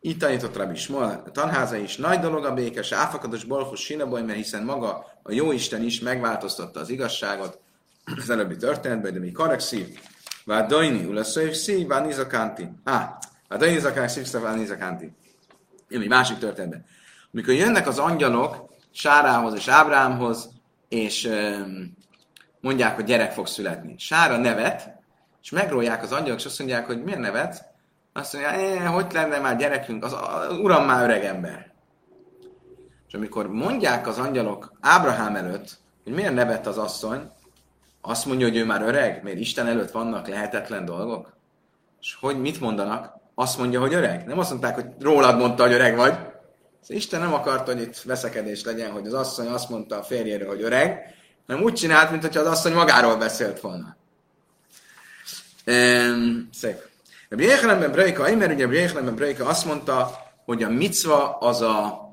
Így 0.02 0.18
tanított 0.18 0.56
Rabbi 0.56 0.80
a 1.00 1.32
tanháza 1.32 1.76
is 1.76 1.96
nagy 1.96 2.20
dolog 2.20 2.46
a 2.46 2.54
béke, 2.54 2.82
se 2.82 2.96
áfakados 2.96 3.44
bolfos 3.44 3.80
sinaboly, 3.80 4.22
mert 4.22 4.38
hiszen 4.38 4.64
maga 4.64 5.06
a 5.24 5.32
Jóisten 5.32 5.84
is 5.84 6.00
megváltoztatta 6.00 6.80
az 6.80 6.90
igazságot 6.90 7.60
az 8.22 8.30
előbbi 8.30 8.56
történetben, 8.56 9.14
de 9.14 9.20
mi 9.20 9.32
korrekszív. 9.32 10.00
Vár 10.46 10.66
dojni, 10.66 11.06
ula 11.06 11.24
szöjv 11.24 11.52
szív, 11.52 11.88
vár 11.88 12.06
nizakanti. 12.06 12.70
Á, 12.84 13.18
vár 13.48 13.60
dojni 13.60 13.80
zakák 13.80 14.10
szívszta, 14.10 14.40
vár 14.40 14.58
nizakanti. 14.58 15.14
Egy 15.90 16.08
másik 16.08 16.38
történetben. 16.38 16.86
Amikor 17.34 17.54
jönnek 17.54 17.88
az 17.88 18.00
angyalok 18.00 18.70
Sárához 18.92 19.54
és 19.54 19.68
Ábrámhoz, 19.68 20.50
és 20.90 21.26
um, 21.26 21.98
mondják, 22.66 22.96
hogy 22.96 23.04
gyerek 23.04 23.32
fog 23.32 23.48
születni. 23.48 23.96
Sára 23.98 24.38
nevet, 24.38 24.90
és 25.42 25.50
megrólják 25.50 26.04
az 26.04 26.12
angyalok, 26.12 26.40
és 26.40 26.46
azt 26.46 26.60
mondják, 26.60 26.86
hogy 26.86 27.04
miért 27.04 27.20
nevet? 27.20 27.66
Azt 28.14 28.34
mondja, 28.34 28.90
hogy 28.90 29.06
lenne 29.14 29.40
már 29.40 29.58
gyerekünk, 29.58 30.04
az, 30.04 30.14
az 30.14 30.58
uram 30.58 30.86
már 30.86 31.04
öreg 31.04 31.24
ember. 31.24 31.72
És 33.08 33.14
amikor 33.14 33.48
mondják 33.48 34.08
az 34.08 34.18
angyalok 34.18 34.72
Ábrahám 34.82 35.36
előtt, 35.36 35.78
hogy 36.04 36.14
miért 36.14 36.34
nevet 36.34 36.68
az 36.68 36.78
asszony, 36.78 37.32
azt 38.02 38.26
mondja, 38.26 38.48
hogy 38.48 38.58
ő 38.58 38.66
már 38.66 38.82
öreg, 38.82 39.24
mert 39.24 39.38
Isten 39.38 39.68
előtt 39.68 39.92
vannak 39.92 40.28
lehetetlen 40.28 40.86
dolgok. 40.86 41.38
És 42.02 42.18
hogy 42.20 42.42
mit 42.42 42.60
mondanak? 42.60 43.14
Azt 43.36 43.58
mondja, 43.58 43.80
hogy 43.80 43.94
öreg. 43.94 44.26
Nem 44.26 44.40
azt 44.40 44.50
mondták, 44.50 44.76
hogy 44.76 44.86
rólad 45.00 45.38
mondta, 45.38 45.64
hogy 45.64 45.74
öreg 45.74 45.96
vagy. 45.96 46.18
Az 46.82 46.90
Isten 46.90 47.20
nem 47.20 47.34
akarta, 47.34 47.72
hogy 47.72 47.82
itt 47.82 48.02
veszekedés 48.02 48.64
legyen, 48.64 48.92
hogy 48.92 49.08
az 49.08 49.14
asszony 49.14 49.48
azt 49.48 49.70
mondta 49.70 49.98
a 49.98 50.04
férjéről, 50.04 50.48
hogy 50.48 50.62
öreg, 50.62 51.14
hanem 51.48 51.64
úgy 51.64 51.74
csinált, 51.74 52.12
mintha 52.12 52.40
az 52.40 52.48
asszony 52.48 52.74
magáról 52.74 53.16
beszélt 53.16 53.60
volna. 53.60 53.96
Um, 55.66 56.50
szép. 56.54 56.78
Rabbi 57.30 57.44
Jéhelemben 57.44 57.92
Breika, 57.92 58.36
mert 58.36 58.52
ugye 58.52 58.64
Rabbi 58.64 58.76
Jéhelemben 58.76 59.16
Breika 59.16 59.46
azt 59.46 59.66
mondta, 59.66 60.24
hogy 60.46 60.64
a 60.64 60.70
micva 60.70 61.38
az 61.38 61.62
a 61.62 62.10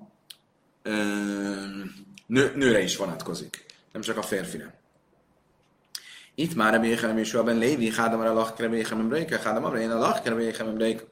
um, 0.85 1.93
nő, 2.27 2.53
nőre 2.57 2.83
is 2.83 2.97
vonatkozik, 2.97 3.65
nem 3.93 4.03
csak 4.03 4.17
a 4.17 4.23
férfire. 4.23 4.75
Itt 6.35 6.55
már 6.55 6.73
Rabbi 6.73 6.87
Jéhelem 6.87 7.19
és 7.19 7.33
Rabben 7.33 7.59
Lévi, 7.59 7.91
Hádam 7.91 8.21
a 8.21 8.33
lach 8.33 8.61
Rabbi 8.61 8.77
Jéhelem 8.77 9.09
Breika, 9.09 9.39
Hádam 9.39 9.65
a 9.65 9.79
én 9.79 9.91
a 9.91 9.99
lach 9.99 10.27
Rabbi 10.27 10.43
Jéhelem 10.43 10.75
Breika. 10.75 11.05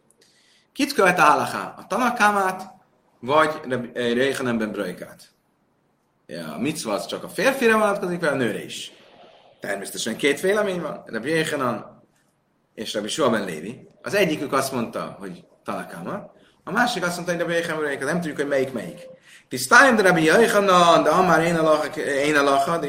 Kit 0.72 0.92
követ 0.92 1.18
a 1.18 1.22
halaká? 1.22 1.74
A 1.78 1.87
tanakámát, 1.87 2.70
vagy 3.18 3.61
Jéhelemben 3.94 4.72
Breikát? 4.72 5.22
Ja, 5.22 5.39
a 6.54 6.58
micva 6.58 6.92
az 6.92 7.06
csak 7.06 7.24
a 7.24 7.28
férfire 7.28 7.72
vonatkozik, 7.72 8.20
vagy 8.20 8.28
a 8.28 8.34
nőre 8.34 8.64
is. 8.64 8.92
Természetesen 9.60 10.16
két 10.16 10.40
vélemény 10.40 10.80
van. 10.80 11.02
Rabbi 11.06 11.28
Jéhelem 11.28 11.84
és 12.74 12.94
Rabbi 12.94 13.08
Suaben 13.08 13.44
Lévi. 13.44 13.88
Az 14.02 14.14
egyikük 14.14 14.52
azt 14.52 14.72
mondta, 14.72 15.16
hogy 15.20 15.44
Tanakama, 15.64 16.32
a 16.64 16.70
másik 16.72 17.04
azt 17.04 17.14
mondta, 17.14 17.32
hogy 17.32 17.40
Rabbi 17.40 17.54
Yechanan, 17.54 18.04
nem 18.04 18.20
tudjuk, 18.20 18.36
hogy 18.36 18.48
melyik 18.48 18.72
melyik. 18.72 18.98
Tisztáljam, 19.48 19.96
de 19.96 20.02
Rabbi 20.02 20.24
Yechanan, 20.24 21.02
de 21.02 21.10
Amár 21.10 21.42
én 22.24 22.36
a 22.36 22.42
lacha, 22.42 22.78
de 22.78 22.88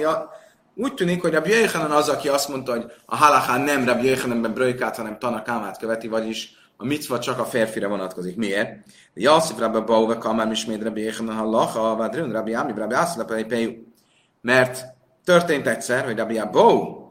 úgy 0.76 0.94
tűnik, 0.94 1.22
hogy 1.22 1.34
Rabbi 1.34 1.50
Yechanan 1.50 1.92
az, 1.92 2.10
aki 2.10 2.28
azt 2.28 2.50
mondta, 2.50 2.72
hogy 2.72 2.92
a 3.06 3.16
halachán 3.16 3.62
nem 3.62 3.86
Rabbi 3.86 4.08
Yechananben 4.08 4.54
bröjkát, 4.54 4.96
hanem 4.96 5.20
Tanakámát 5.20 5.78
követi, 5.78 6.08
vagyis 6.08 6.54
a 6.82 6.86
mitva 6.86 7.20
csak 7.20 7.40
a 7.40 7.46
férfire 7.46 7.88
vonatkozik. 7.88 8.36
Miért? 8.36 8.86
Jasszif 9.14 9.60
Rabbi 9.60 9.80
Bauve 9.80 10.18
Kamár 10.18 10.52
Ismét 10.52 10.84
Rabbi 10.84 11.02
Yechanan 11.02 11.36
halacha, 11.36 11.96
Vadrun 11.96 12.32
Rabbi 12.32 12.54
Ami, 12.54 12.74
Rabbi 12.76 12.94
Asszilapelei 12.94 13.44
Peju. 13.44 13.72
Mert 14.42 14.86
történt 15.24 15.68
egyszer, 15.68 16.06
hogy 16.06 16.18
Rabbi 16.18 16.38
Abou 16.38 17.02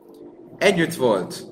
együtt 0.59 0.95
volt 0.95 1.45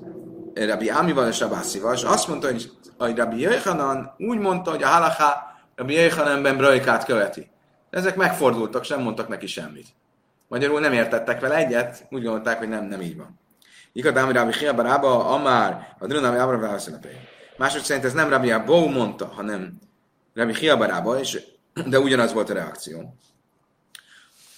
Rabbi 0.53 0.89
Amival 0.89 1.27
és 1.27 1.39
Rabászival, 1.39 1.93
és 1.93 2.03
azt 2.03 2.27
mondta, 2.27 2.47
hogy, 2.47 2.71
Rabbi 3.15 3.39
Jöjhanan 3.39 4.13
úgy 4.17 4.39
mondta, 4.39 4.71
hogy 4.71 4.83
a 4.83 4.87
halaká 4.87 5.55
Rabbi 5.75 5.93
Jöjhananben 5.93 6.57
brajkát 6.57 7.05
követi. 7.05 7.49
De 7.89 7.97
ezek 7.97 8.15
megfordultak, 8.15 8.83
sem 8.83 9.01
mondtak 9.01 9.27
neki 9.27 9.47
semmit. 9.47 9.87
Magyarul 10.47 10.79
nem 10.79 10.93
értettek 10.93 11.39
vele 11.39 11.55
egyet, 11.55 12.07
úgy 12.09 12.23
gondolták, 12.23 12.57
hogy 12.57 12.69
nem, 12.69 12.85
nem 12.85 13.01
így 13.01 13.17
van. 13.17 13.39
Ikadám 13.91 14.31
Rabbi 14.31 14.53
Hiabarába, 14.57 15.25
Amár, 15.25 15.95
a 15.99 16.07
Drunami 16.07 16.37
Abra 16.37 16.59
Válaszenepé. 16.59 17.09
Mások 17.59 17.83
szerint 17.83 18.05
ez 18.05 18.13
nem 18.13 18.29
Rabbi 18.29 18.51
Abou 18.51 18.89
mondta, 18.89 19.27
hanem 19.35 19.79
Rabbi 20.33 20.55
Hiabarába, 20.55 21.19
és, 21.19 21.41
de 21.85 21.99
ugyanaz 21.99 22.33
volt 22.33 22.49
a 22.49 22.53
reakció. 22.53 23.15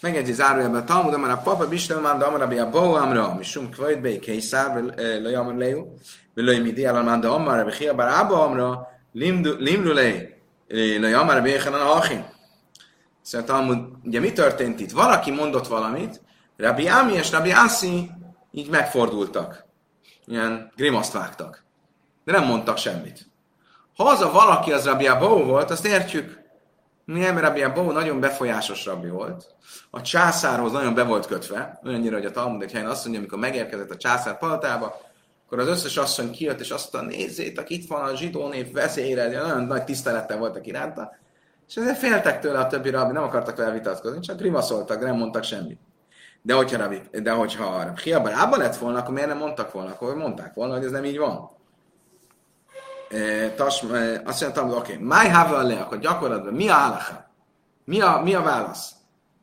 Megjegyzi 0.02 0.34
zárójelben 0.34 0.82
a 0.82 0.84
Talmud, 0.84 1.14
a 1.14 1.38
papa 1.38 1.68
Bistem 1.68 2.02
már, 2.02 2.18
de 2.18 2.26
amár 2.26 2.60
a 2.60 2.70
Bau 2.70 2.94
Amra, 2.94 3.36
mi 3.36 3.44
sum 3.44 3.70
kvajt 3.70 4.02
be, 4.02 4.20
készár, 4.20 4.84
le 5.22 5.40
amar 5.40 5.56
leju, 5.56 5.86
le 6.34 6.60
mi 6.60 6.72
di 6.72 6.86
alamán, 6.86 7.20
de 7.20 7.28
amár 7.28 7.60
a 7.60 7.66
Bechia 7.66 7.96
bar 7.96 8.08
Abba 8.08 8.44
Amra, 8.44 8.88
limlu 9.12 9.94
le, 9.94 10.38
le 11.00 11.18
amár 11.18 11.38
a 11.38 11.42
Bechen 11.42 11.74
a 11.74 11.96
Achim. 11.96 12.26
Szóval 13.22 13.48
Talmud, 13.48 13.88
ugye 14.04 14.20
mi 14.20 14.32
történt 14.32 14.80
itt? 14.80 14.92
Valaki 14.92 15.32
mondott 15.32 15.68
valamit, 15.68 16.22
Rabbi 16.58 16.88
Ami 16.88 17.14
és 17.14 17.32
Rabbi 17.32 17.52
Assi 17.52 18.12
így 18.52 18.70
megfordultak. 18.70 19.66
Ilyen 20.26 20.72
grimaszt 20.76 21.14
vágtak. 21.14 21.64
De 22.23 22.31
nem 22.31 22.45
mondtak 22.45 22.77
semmit. 22.77 23.29
Ha 23.95 24.03
az 24.03 24.21
a 24.21 24.31
valaki 24.31 24.71
az 24.71 24.86
Rabbi 24.86 25.07
Abou 25.07 25.43
volt, 25.43 25.71
azt 25.71 25.86
értjük. 25.86 26.39
Nem, 27.05 27.38
Rabbi 27.38 27.62
Abou 27.62 27.91
nagyon 27.91 28.19
befolyásos 28.19 28.86
rabbi 28.86 29.10
volt. 29.10 29.55
A 29.89 30.01
császárhoz 30.01 30.71
nagyon 30.71 30.93
be 30.93 31.03
volt 31.03 31.25
kötve, 31.25 31.79
olyannyira, 31.86 32.15
hogy 32.15 32.25
a 32.25 32.31
Talmud 32.31 32.62
egy 32.62 32.71
helyen 32.71 32.89
azt 32.89 33.01
mondja, 33.01 33.19
amikor 33.19 33.39
megérkezett 33.39 33.91
a 33.91 33.97
császár 33.97 34.38
palatába, 34.38 35.01
akkor 35.45 35.60
az 35.60 35.67
összes 35.67 35.97
asszony 35.97 36.31
kijött, 36.31 36.60
és 36.60 36.69
azt 36.69 36.93
mondta, 36.93 37.15
nézzétek, 37.15 37.69
itt 37.69 37.88
van 37.88 38.01
a 38.01 38.15
zsidó 38.15 38.47
nép 38.47 38.73
vezére, 38.73 39.39
nagyon 39.41 39.63
nagy 39.63 39.84
tisztelettel 39.84 40.38
voltak 40.38 40.67
iránta, 40.67 41.15
és 41.67 41.75
ezért 41.75 41.97
féltek 41.97 42.39
tőle 42.39 42.60
a 42.60 42.67
többi 42.67 42.89
rabbi, 42.89 43.13
nem 43.13 43.23
akartak 43.23 43.57
vele 43.57 43.71
vitatkozni, 43.71 44.19
csak 44.19 44.38
grimaszoltak, 44.38 45.01
nem 45.01 45.15
mondtak 45.15 45.43
semmit. 45.43 45.79
De 46.41 46.53
hogyha, 46.53 46.77
rabbi, 46.77 47.01
de 47.12 47.31
hogyha 47.31 47.93
Hiabar 48.03 48.57
lett 48.57 48.75
volna, 48.75 48.99
akkor 48.99 49.13
miért 49.13 49.29
nem 49.29 49.38
mondtak 49.38 49.71
volna? 49.71 49.89
Akkor 49.89 50.15
mondták 50.15 50.53
volna, 50.53 50.73
hogy 50.73 50.86
ez 50.86 50.91
nem 50.91 51.05
így 51.05 51.17
van. 51.17 51.49
Tas, 53.56 53.84
azt 54.24 54.41
mondtam, 54.41 54.67
hogy 54.67 54.78
oké, 54.78 54.93
okay, 54.93 55.06
máj 55.06 55.32
le, 55.67 55.80
akkor 55.80 56.00
gyakorlatban 56.00 56.54
mi 56.54 56.69
a 56.69 56.74
halacha? 56.74 57.32
Mi 57.86 58.02
a, 58.02 58.21
mi 58.24 58.34
a 58.34 58.41
válasz? 58.41 58.91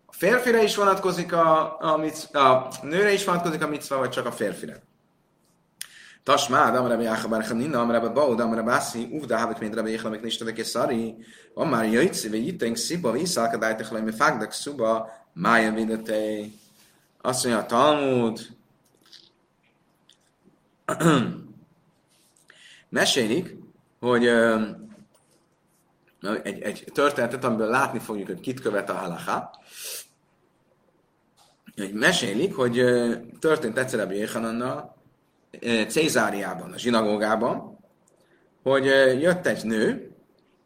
A 0.07 0.12
férfire 0.12 0.62
is 0.62 0.76
vonatkozik 0.76 1.33
a, 1.33 1.76
a, 1.81 1.96
mic, 1.96 2.35
a 2.35 2.68
nőre 2.83 3.12
is 3.12 3.24
vonatkozik 3.24 3.62
a 3.62 3.68
micva, 3.68 3.98
vagy 3.98 4.11
csak 4.11 4.26
a 4.26 4.33
férfire? 4.33 4.83
Tasmá, 6.22 6.70
de 6.70 6.78
amire 6.78 7.02
Jáha 7.02 7.28
Barcha 7.28 7.54
Nina, 7.54 7.81
amire 7.81 8.09
Bau, 8.09 8.35
de 8.35 8.42
amire 8.42 8.62
Bászi, 8.62 9.09
uvda 9.11 9.38
havik 9.38 9.59
mint 9.59 9.74
Rabbi 9.74 9.90
Jéhala, 9.90 10.11
mikor 10.11 10.24
Nistadek 10.24 10.59
és 10.59 10.66
Szari, 10.66 11.16
van 11.54 11.68
már 11.68 11.92
jöjtszi, 11.92 12.28
vagy 12.28 12.46
jöjtünk 12.46 12.76
sziba, 12.76 13.12
visszalkadájtek 13.12 13.90
le, 13.90 14.00
mi 14.00 14.12
fagdak 14.12 14.52
szuba, 14.52 15.11
mája 15.33 15.72
videtei. 15.72 16.52
Azt 17.20 17.44
mondja 17.44 17.62
a 17.62 17.66
Talmud, 17.66 18.46
mesélik, 22.88 23.58
hogy 24.00 24.26
egy, 26.42 26.62
egy 26.62 26.84
történetet, 26.92 27.44
amiből 27.44 27.68
látni 27.68 27.98
fogjuk, 27.98 28.26
hogy 28.26 28.40
kit 28.40 28.61
követ 28.61 28.90
a 28.90 28.94
halaká. 28.94 29.50
Hogy 31.76 31.92
mesélik, 31.92 32.54
hogy 32.54 32.84
történt 33.38 33.78
egyszer 33.78 34.00
a 34.00 34.12
Jéhanannal 34.12 34.96
Cézáriában, 35.88 36.72
a 36.72 36.78
zsinagógában, 36.78 37.78
hogy 38.62 38.84
jött 39.20 39.46
egy 39.46 39.64
nő, 39.64 40.11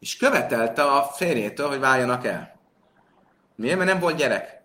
és 0.00 0.16
követelte 0.16 0.82
a 0.82 1.02
férjétől, 1.02 1.68
hogy 1.68 1.78
váljanak 1.80 2.26
el. 2.26 2.60
Miért? 3.54 3.76
Mert 3.76 3.90
nem 3.90 4.00
volt 4.00 4.16
gyerek. 4.16 4.62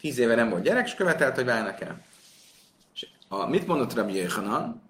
Tíz 0.00 0.18
éve 0.18 0.34
nem 0.34 0.50
volt 0.50 0.62
gyerek, 0.62 0.86
és 0.86 0.94
követelte, 0.94 1.34
hogy 1.34 1.44
váljanak 1.44 1.80
el. 1.80 2.02
És 2.94 3.08
a, 3.28 3.46
mit 3.46 3.66
mondott 3.66 3.94
Rabbi 3.94 4.14
Jéhanan? 4.14 4.87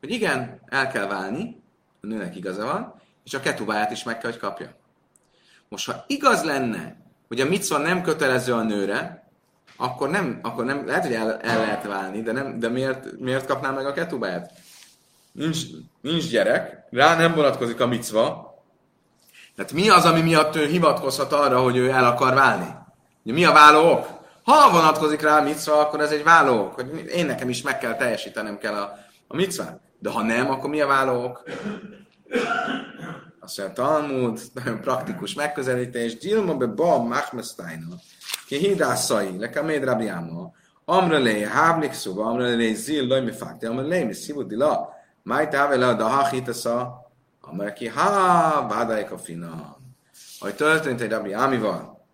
Hogy 0.00 0.10
igen, 0.10 0.60
el 0.66 0.88
kell 0.88 1.06
válni, 1.06 1.62
a 2.02 2.06
nőnek 2.06 2.36
igaza 2.36 2.64
van, 2.64 2.94
és 3.24 3.34
a 3.34 3.40
ketubáját 3.40 3.90
is 3.90 4.02
meg 4.02 4.18
kell, 4.18 4.30
hogy 4.30 4.40
kapja. 4.40 4.74
Most, 5.68 5.90
ha 5.90 6.04
igaz 6.06 6.44
lenne, 6.44 6.96
hogy 7.28 7.40
a 7.40 7.48
micva 7.48 7.78
nem 7.78 8.02
kötelező 8.02 8.52
a 8.52 8.62
nőre, 8.62 9.28
akkor 9.76 10.10
nem, 10.10 10.38
akkor 10.42 10.64
nem 10.64 10.86
lehet, 10.86 11.02
hogy 11.02 11.14
el, 11.14 11.40
el 11.40 11.58
lehet 11.58 11.86
válni, 11.86 12.22
de, 12.22 12.32
nem, 12.32 12.58
de 12.58 12.68
miért, 12.68 13.18
miért 13.18 13.46
kapná 13.46 13.70
meg 13.70 13.86
a 13.86 13.92
ketubáját? 13.92 14.52
Nincs, 15.32 15.58
nincs 16.00 16.28
gyerek, 16.28 16.86
rá 16.90 17.16
nem 17.16 17.34
vonatkozik 17.34 17.80
a 17.80 17.86
micva, 17.86 18.50
tehát 19.56 19.72
mi 19.72 19.88
az, 19.88 20.04
ami 20.04 20.20
miatt 20.20 20.56
ő 20.56 20.66
hivatkozhat 20.66 21.32
arra, 21.32 21.62
hogy 21.62 21.76
ő 21.76 21.90
el 21.90 22.04
akar 22.04 22.34
válni? 22.34 22.74
Mi 23.22 23.44
a 23.44 23.52
váló 23.52 23.90
ok? 23.90 24.06
Ha 24.42 24.70
vonatkozik 24.70 25.20
rá 25.20 25.38
a 25.38 25.42
micva, 25.42 25.80
akkor 25.80 26.00
ez 26.00 26.10
egy 26.10 26.22
váló 26.22 26.60
ok, 26.60 26.74
hogy 26.74 27.04
én 27.14 27.26
nekem 27.26 27.48
is 27.48 27.62
meg 27.62 27.78
kell 27.78 27.96
teljesítenem 27.96 28.58
kell 28.58 28.74
a, 28.74 28.98
a 29.28 29.36
micvát. 29.36 29.80
De 30.00 30.10
ha 30.10 30.22
nem, 30.22 30.50
akkor 30.50 30.70
mi 30.70 30.80
a 30.80 30.86
válók? 30.86 31.42
Azt 33.40 33.58
mondja, 33.58 33.84
Talmud, 33.84 34.40
nagyon 34.54 34.80
praktikus 34.80 35.34
megközelítés. 35.34 36.18
Gyilma 36.18 36.54
be 36.54 36.66
ba 36.66 37.02
machmesztájna. 37.02 37.94
Ki 38.46 38.56
hidászai, 38.56 39.38
leka 39.38 39.62
méd 39.62 39.84
rabjáma. 39.84 40.52
Amra 40.84 41.18
lé, 41.18 41.42
háblik 41.42 41.92
szuba, 41.92 42.24
amra 42.24 42.44
lé, 42.44 42.72
zil, 42.74 43.06
loj 43.06 43.20
mi 43.20 43.32
fakti, 43.32 43.66
amra 43.66 43.82
lé, 43.82 44.04
mi 44.04 44.12
szívud 44.12 44.46
dila. 44.46 44.88
Máj 45.22 45.48
táve 45.48 45.76
le 45.76 45.86
a 45.86 45.94
dahachítasza. 45.94 47.08
Amerki, 47.40 47.88
ha, 47.88 48.66
vádáik 48.68 49.10
a 49.10 49.18
fina. 49.18 49.76
Ahogy 50.40 50.54
történt 50.54 51.00
egy 51.00 51.10
rabbi 51.10 51.32
Ámival, 51.32 52.06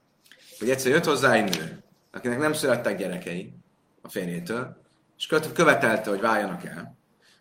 hogy 0.58 0.70
egyszer 0.70 0.92
jött 0.92 1.04
hozzá 1.04 1.32
egy 1.32 1.58
nő, 1.58 1.82
akinek 2.12 2.38
nem 2.38 2.52
születtek 2.52 2.98
gyerekei 2.98 3.54
a 4.02 4.08
férjétől, 4.08 4.76
és 5.16 5.26
követelte, 5.54 6.10
hogy 6.10 6.20
váljanak 6.20 6.64
el. 6.64 6.96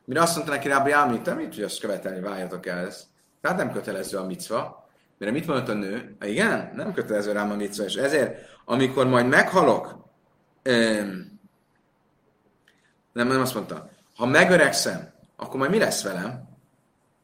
Mire 0.05 0.21
azt 0.21 0.35
mondta 0.35 0.53
neki 0.53 0.67
Rabbi 0.67 0.91
Ámi, 0.91 1.21
te 1.21 1.33
mit 1.33 1.55
tudsz 1.55 1.77
követelni, 1.77 2.19
váljatok 2.19 2.65
el 2.65 2.77
ez? 2.77 3.07
Tehát 3.41 3.57
nem 3.57 3.71
kötelező 3.71 4.17
a 4.17 4.25
micva. 4.25 4.89
Mire 5.17 5.31
mit 5.31 5.47
mondott 5.47 5.69
a 5.69 5.73
nő? 5.73 6.15
Ha 6.19 6.25
igen, 6.25 6.71
nem 6.75 6.93
kötelező 6.93 7.31
rám 7.31 7.51
a 7.51 7.55
micva, 7.55 7.83
és 7.83 7.95
ezért, 7.95 8.37
amikor 8.65 9.07
majd 9.07 9.27
meghalok, 9.27 10.05
öm, 10.63 11.39
nem, 13.13 13.27
nem 13.27 13.41
azt 13.41 13.53
mondta, 13.53 13.89
ha 14.15 14.25
megöregszem, 14.25 15.13
akkor 15.35 15.59
majd 15.59 15.71
mi 15.71 15.79
lesz 15.79 16.03
velem? 16.03 16.49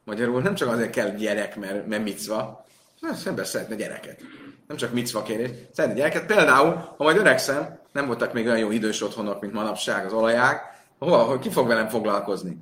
Magyarul 0.04 0.42
nem 0.42 0.54
csak 0.54 0.68
azért 0.68 0.90
kell 0.90 1.10
gyerek, 1.10 1.56
mert, 1.56 1.86
mert 1.86 2.02
micva, 2.02 2.64
az 3.00 3.26
ember 3.26 3.46
szeretne 3.46 3.74
gyereket. 3.74 4.20
Nem 4.66 4.76
csak 4.76 4.92
micva 4.92 5.22
kérés, 5.22 5.50
szeretne 5.72 5.96
gyereket. 5.96 6.26
Például, 6.26 6.74
ha 6.74 7.04
majd 7.04 7.16
öregszem, 7.16 7.78
nem 7.92 8.06
voltak 8.06 8.32
még 8.32 8.46
olyan 8.46 8.58
jó 8.58 8.70
idős 8.70 9.02
otthonok, 9.02 9.40
mint 9.40 9.52
manapság 9.52 10.06
az 10.06 10.12
olaják, 10.12 10.60
hova, 10.98 11.38
ki 11.38 11.50
fog 11.50 11.66
velem 11.66 11.88
foglalkozni? 11.88 12.58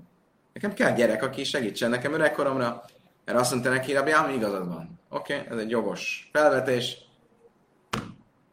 Nekem 0.53 0.73
kell 0.73 0.93
gyerek, 0.93 1.23
aki 1.23 1.45
segítsen 1.45 1.91
nekem 1.91 2.13
öregkoromra. 2.13 2.85
Erre 3.25 3.39
azt 3.39 3.51
mondta 3.51 3.71
neki, 3.71 3.93
Rabbi 3.93 4.11
Ami 4.11 4.35
igazad 4.35 4.69
van. 4.69 5.01
Oké, 5.09 5.35
okay, 5.35 5.47
ez 5.51 5.59
egy 5.59 5.71
jogos 5.71 6.31
felvetés. 6.33 6.97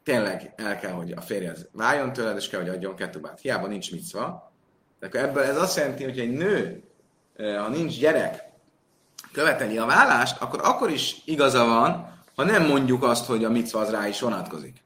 Tényleg 0.04 0.54
el 0.56 0.80
kell, 0.80 0.92
hogy 0.92 1.12
a 1.12 1.22
férjed 1.22 1.70
váljon 1.72 2.14
tőled, 2.14 2.38
és 2.38 2.50
kell, 2.50 2.60
hogy 2.60 2.70
adjon 2.70 2.96
ketubát. 2.96 3.40
Hiába 3.40 3.68
nincs 3.68 3.92
micva. 3.92 4.52
De 5.00 5.08
akkor 5.08 5.20
ebből 5.20 5.44
ez 5.44 5.58
azt 5.58 5.78
jelenti, 5.78 6.04
hogy 6.04 6.20
egy 6.20 6.32
nő, 6.32 6.84
ha 7.38 7.68
nincs 7.68 8.00
gyerek, 8.00 8.44
követeli 9.32 9.78
a 9.78 9.86
vállást, 9.86 10.42
akkor 10.42 10.60
akkor 10.64 10.90
is 10.90 11.22
igaza 11.26 11.66
van, 11.66 12.16
ha 12.36 12.44
nem 12.44 12.66
mondjuk 12.66 13.04
azt, 13.04 13.26
hogy 13.26 13.44
a 13.44 13.50
micva 13.50 13.80
az 13.80 13.90
rá 13.90 14.08
is 14.08 14.20
vonatkozik. 14.20 14.84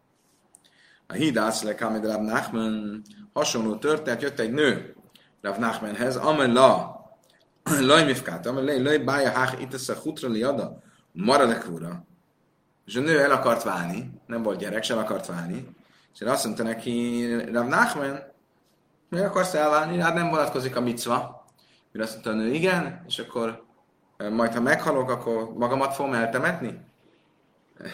A 1.08 1.14
hídász 1.14 1.64
le 1.64 1.76
Kamed 1.76 2.06
Rav 2.06 2.22
Nachman 2.22 3.02
hasonló 3.34 3.76
történet, 3.76 4.22
jött 4.22 4.40
egy 4.40 4.52
nő 4.52 4.96
Rav 5.42 5.58
Nachmanhez, 5.58 6.16
amely 6.16 6.48
Laj 7.64 8.06
mifkát, 8.06 8.46
amely 8.46 8.82
laj 8.82 8.98
bája 8.98 9.32
hák 9.32 9.62
itt 9.62 9.74
a 9.74 9.94
hutra 9.94 10.30
liada, 10.30 10.82
maradek 11.12 11.70
ura. 11.70 12.06
És 12.86 12.96
a 12.96 13.00
nő 13.00 13.20
el 13.20 13.32
akart 13.32 13.64
válni, 13.64 14.22
nem 14.26 14.44
volt 14.44 14.60
gyerek, 14.60 14.84
sem 14.84 14.98
akart 14.98 15.26
válni. 15.26 15.68
És 16.14 16.22
azt 16.22 16.46
mondta 16.46 16.64
neki, 16.64 17.26
Rav 17.52 17.68
Nachman, 17.68 18.20
miért 19.10 19.26
akarsz 19.26 19.54
elválni? 19.54 20.00
Hát 20.00 20.14
nem 20.14 20.30
vonatkozik 20.30 20.76
a 20.76 20.82
micva. 20.82 21.46
Mire 21.92 22.06
azt 22.06 22.14
mondta 22.14 22.32
a 22.32 22.34
nő, 22.34 22.54
igen, 22.54 23.04
és 23.08 23.20
akkor 23.20 23.66
majd 24.18 24.54
ha 24.54 24.62
meghalok, 24.62 25.10
akkor 25.10 25.54
magamat 25.54 25.94
fogom 25.94 26.14
eltemetni? 26.14 26.80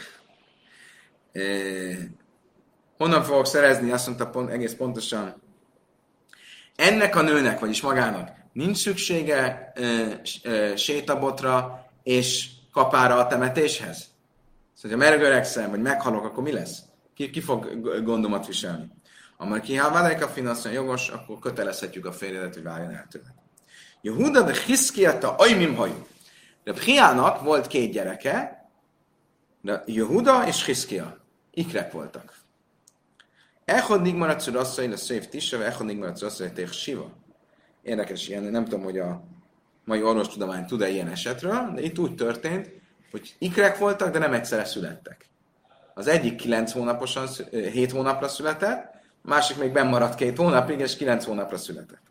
Honnan 2.98 3.24
fogok 3.24 3.46
szerezni? 3.46 3.92
Azt 3.92 4.06
mondta 4.06 4.30
pont, 4.30 4.50
egész 4.50 4.74
pontosan. 4.74 5.42
Ennek 6.76 7.16
a 7.16 7.22
nőnek, 7.22 7.60
vagyis 7.60 7.82
magának 7.82 8.37
nincs 8.58 8.78
szüksége 8.78 9.74
sétabotra 10.76 11.86
és 12.04 12.50
kapára 12.72 13.16
a 13.16 13.28
temetéshez? 13.28 14.06
Szóval, 14.74 14.98
ha 14.98 15.04
megöregszem, 15.10 15.70
vagy 15.70 15.82
meghalok, 15.82 16.26
akkor 16.26 16.44
mi 16.44 16.52
lesz? 16.52 16.80
Ki, 17.16 17.30
ki 17.30 17.42
fog 17.42 17.82
gondomat 18.04 18.48
viselni? 18.48 18.92
Amar 19.38 19.60
ki, 19.60 19.76
ha 19.76 19.88
a 19.88 20.28
finanszírosan 20.28 20.72
jogos, 20.72 21.10
akkor 21.10 21.40
kötelezhetjük 21.40 22.06
a 22.06 22.12
férjedet, 22.12 22.54
hogy 22.54 22.64
váljon 22.64 22.92
el 22.92 23.08
tőle. 23.10 23.36
Jehuda 24.02 24.42
de 24.42 24.54
hiszkiata 24.66 25.36
ajmim 25.36 25.76
hajú. 25.76 26.08
De 26.64 26.74
Priának 26.74 27.42
volt 27.42 27.68
két 27.68 27.92
gyereke, 27.92 28.70
de 29.62 29.84
Jehuda 29.86 30.48
és 30.48 30.66
Hiszkia. 30.66 31.26
Ikrek 31.52 31.92
voltak. 31.92 32.34
Echod 33.66 34.02
nigmarat 34.02 34.40
szurasszai, 34.40 34.92
a 34.92 34.98
szév 34.98 35.28
tiseve, 35.28 35.66
echod 35.66 35.86
nigmarat 35.86 36.18
szurasszai, 36.18 36.66
siva. 36.72 37.26
Érdekes 37.88 38.28
ilyen, 38.28 38.44
nem 38.44 38.64
tudom, 38.64 38.84
hogy 38.84 38.98
a 38.98 39.24
mai 39.86 40.04
orvostudomány 40.04 40.66
tud-e 40.66 40.90
ilyen 40.90 41.08
esetről, 41.08 41.72
de 41.76 41.82
itt 41.82 42.00
úgy 42.00 42.16
történt, 42.16 42.72
hogy 43.12 43.36
ikrek 43.38 43.78
voltak, 43.78 44.12
de 44.12 44.20
nem 44.20 44.34
egyszerre 44.34 44.66
születtek. 44.66 45.30
Az 45.94 46.08
egyik 46.08 46.36
9 46.36 46.72
hónaposan, 46.72 47.28
7 47.52 47.92
hónapra 47.92 48.28
született, 48.28 48.94
a 49.24 49.28
másik 49.30 49.58
még 49.58 49.72
benn 49.72 50.16
két 50.16 50.38
hónapig, 50.38 50.80
és 50.80 50.96
9 50.96 51.26
hónapra 51.26 51.58
született. 51.58 52.02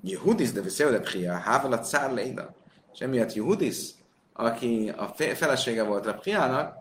Jehudis 0.00 0.50
viszeu 0.52 0.90
de 0.90 1.00
pria, 1.00 1.32
hávala 1.32 1.78
cár 1.78 2.12
leida. 2.12 2.54
És 2.92 3.00
emiatt 3.00 3.32
Jehudis, 3.32 3.90
aki 4.32 4.92
a 4.96 5.14
felesége 5.16 5.82
volt 5.82 6.06
a 6.06 6.14
priának, 6.14 6.76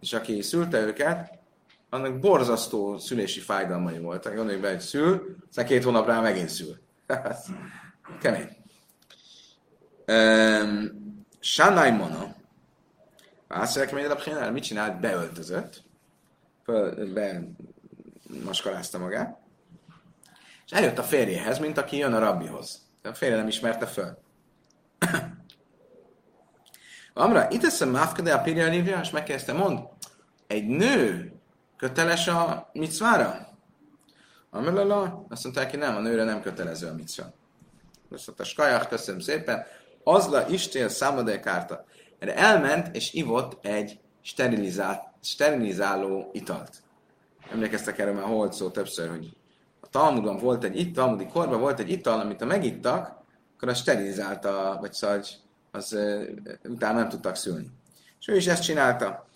és 0.00 0.12
aki 0.12 0.42
szülte 0.42 0.80
őket, 0.80 1.35
annak 1.96 2.18
borzasztó 2.18 2.98
szülési 2.98 3.40
fájdalmai 3.40 3.98
voltak. 3.98 4.34
Gondoljuk 4.34 4.62
be, 4.62 4.68
hogy 4.68 4.80
szül, 4.80 5.36
aztán 5.48 5.66
két 5.66 5.84
hónap 5.84 6.06
rá 6.06 6.20
megint 6.20 6.48
szül. 6.48 6.78
Kemény. 8.22 8.56
Um, 10.06 11.04
Sanai 11.40 11.90
Mono, 11.90 12.34
Vászolják 13.48 13.92
még 13.92 14.06
a 14.06 14.50
mit 14.50 14.62
csinált? 14.62 15.00
Beöltözött, 15.00 15.82
be 17.14 17.42
maskarázta 18.44 18.98
magát, 18.98 19.38
és 20.66 20.72
eljött 20.72 20.98
a 20.98 21.02
férjéhez, 21.02 21.58
mint 21.58 21.78
aki 21.78 21.96
jön 21.96 22.12
a 22.12 22.18
rabbihoz. 22.18 22.88
A 23.02 23.14
férje 23.14 23.36
nem 23.36 23.48
ismerte 23.48 23.86
föl. 23.86 24.18
Amra, 27.14 27.50
itt 27.50 27.64
eszem 27.64 27.88
máfkade 27.88 28.34
a 28.34 28.40
pirja 28.42 29.00
és 29.00 29.10
megkezdte, 29.10 29.52
mond, 29.52 29.78
egy 30.46 30.66
nő 30.66 31.32
köteles 31.76 32.28
a 32.28 32.70
micvára? 32.72 33.48
Amelala, 34.50 35.26
azt 35.28 35.44
mondták, 35.44 35.70
hogy 35.70 35.78
nem, 35.78 35.96
a 35.96 36.00
nőre 36.00 36.24
nem 36.24 36.42
kötelező 36.42 36.86
a 36.86 36.94
micva. 36.94 37.24
Azt 38.10 38.26
mondta, 38.26 38.44
skajach, 38.44 38.88
köszönöm 38.88 39.20
szépen. 39.20 39.64
Azla 40.04 40.48
istél 40.48 40.88
számadékárta. 40.88 41.84
Erre 42.18 42.36
elment 42.36 42.96
és 42.96 43.12
ivott 43.12 43.64
egy 43.64 44.00
sterilizáló 45.20 46.30
italt. 46.32 46.82
Emlékeztek 47.52 47.98
erre 47.98 48.12
már 48.12 48.24
holt 48.24 48.52
szó 48.52 48.70
többször, 48.70 49.08
hogy 49.08 49.36
a 49.80 49.86
Talmudban 49.88 50.38
volt 50.38 50.64
egy 50.64 50.78
itt, 50.78 50.94
Talmudi 50.94 51.26
korban 51.26 51.60
volt 51.60 51.80
egy 51.80 51.90
ital, 51.90 52.20
amit 52.20 52.40
ha 52.40 52.46
megittak, 52.46 53.24
akkor 53.56 53.68
az 53.68 53.78
sterilizálta, 53.78 54.76
vagy 54.80 54.92
szóval 54.92 55.22
az 55.70 55.98
utána 56.64 56.98
nem 56.98 57.08
tudtak 57.08 57.36
szülni. 57.36 57.70
És 58.20 58.28
ő 58.28 58.36
is 58.36 58.46
ezt 58.46 58.62
csinálta. 58.62 59.26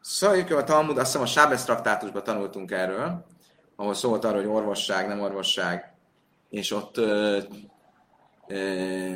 Szóval 0.00 0.56
a 0.56 0.64
Talmud, 0.64 0.98
azt 0.98 1.06
hiszem 1.06 1.22
a 1.22 1.26
Sábesz 1.26 1.64
traktátusban 1.64 2.24
tanultunk 2.24 2.70
erről, 2.70 3.26
ahol 3.76 3.94
szólt 3.94 4.24
arról, 4.24 4.40
hogy 4.40 4.50
orvosság, 4.50 5.08
nem 5.08 5.20
orvosság, 5.20 5.94
és 6.48 6.70
ott 6.70 6.96
ö, 6.96 7.38
ö, 8.48 9.14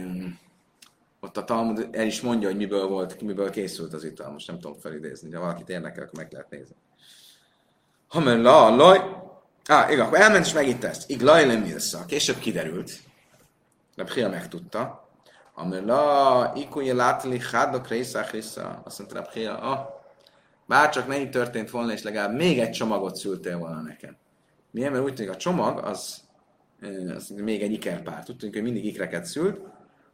ott 1.21 1.37
a 1.37 1.45
Talmud 1.45 1.89
el 1.93 2.07
is 2.07 2.21
mondja, 2.21 2.49
hogy 2.49 2.57
miből 2.57 2.87
volt, 2.87 3.21
miből 3.21 3.51
készült 3.51 3.93
az 3.93 4.05
ital. 4.05 4.31
Most 4.31 4.47
nem 4.47 4.59
tudom 4.59 4.79
felidézni, 4.79 5.29
de 5.29 5.39
valakit 5.39 5.69
érdekel, 5.69 6.03
akkor 6.03 6.19
meg 6.19 6.33
lehet 6.33 6.51
nézni. 6.51 6.77
Hamer 8.09 8.39
la, 8.39 8.77
laj, 8.77 9.23
Á, 9.67 9.91
igen, 9.91 10.07
akkor 10.07 10.21
elment 10.21 10.47
és 10.47 10.53
megitt 10.53 10.85
ezt. 10.85 11.11
Iglaj 11.11 11.47
le 11.47 11.57
milsza. 11.57 12.05
Később 12.07 12.39
kiderült. 12.39 12.93
De 13.95 14.05
Pria 14.05 14.29
megtudta. 14.29 15.09
Amer 15.55 15.83
la, 15.83 16.53
ikuja 16.55 16.95
látni, 16.95 17.41
hádok 17.53 17.89
részá. 17.89 18.81
Azt 18.85 18.99
mondta 18.99 19.23
Pria, 19.23 19.59
ah, 19.59 19.94
bár 20.67 20.91
csak 20.91 21.15
így 21.19 21.31
történt 21.31 21.71
volna, 21.71 21.93
és 21.93 22.03
legalább 22.03 22.35
még 22.35 22.59
egy 22.59 22.71
csomagot 22.71 23.17
szültél 23.17 23.59
volna 23.59 23.81
nekem. 23.81 24.17
Milyen, 24.71 24.93
mert 24.93 25.05
úgy 25.05 25.15
tűnik 25.15 25.33
a 25.33 25.37
csomag 25.37 25.79
az, 25.79 26.23
az 27.15 27.29
még 27.29 27.63
egy 27.63 27.73
ikerpár. 27.73 28.25
Tudtunk, 28.25 28.55
hogy 28.55 28.63
mindig 28.63 28.85
ikreket 28.85 29.25
szült. 29.25 29.61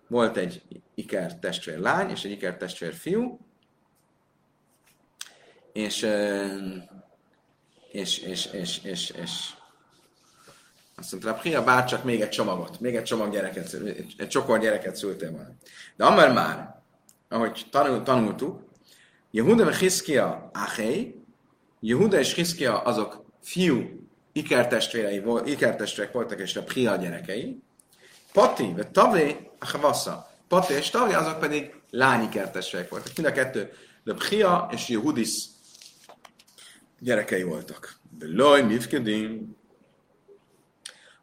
Volt 0.08 0.36
egy 0.36 0.62
iker 0.94 1.38
testvér 1.38 1.78
lány, 1.78 2.10
és 2.10 2.24
egy 2.24 2.30
iker 2.30 2.56
testvér 2.56 2.94
fiú. 2.94 3.38
És, 5.72 6.06
és, 7.90 8.18
és, 8.18 8.46
és, 8.46 8.84
és, 8.84 9.10
és 9.10 9.50
azt 10.96 11.12
mondta, 11.12 11.34
Pria, 11.34 11.64
bár 11.64 11.84
csak 11.84 12.04
még 12.04 12.20
egy 12.20 12.28
csomagot, 12.28 12.80
még 12.80 12.96
egy 12.96 13.02
csomag 13.02 13.32
gyereket, 13.32 13.74
egy 14.16 14.28
csokor 14.28 14.58
gyereket 14.58 14.96
szültél 14.96 15.30
volna. 15.30 15.50
De 15.96 16.04
amár 16.04 16.32
már, 16.32 16.82
ahogy 17.28 17.66
tanul, 17.70 18.02
tanultuk, 18.02 18.69
Jehuda 19.30 19.70
és 19.70 19.78
Hiszkia 19.78 20.50
Achei, 20.52 21.24
Jehuda 21.80 22.18
és 22.18 22.34
Hiszkia 22.34 22.82
azok 22.82 23.24
fiú 23.42 24.08
ikertestvérei, 24.32 25.22
ikertestvérek 25.44 26.12
voltak, 26.12 26.40
és 26.40 26.56
a 26.56 26.62
Pria 26.62 26.96
gyerekei. 26.96 27.62
Pati, 28.32 28.72
vagy 28.72 28.90
Tavé, 28.90 29.50
a 29.58 29.66
Havassa. 29.66 30.30
Pati 30.48 30.72
és 30.72 30.90
Tavé, 30.90 31.12
azok 31.12 31.38
pedig 31.38 31.74
lány 31.90 32.22
ikertestvérek 32.22 32.88
voltak. 32.88 33.12
Mind 33.16 33.28
a 33.28 33.32
kettő, 33.32 33.72
de 34.04 34.14
Pria 34.14 34.68
és 34.72 34.88
Jehudis 34.88 35.44
gyerekei 36.98 37.42
voltak. 37.42 37.98
De 38.18 38.26
loj, 38.28 38.62
mifkedim. 38.62 39.56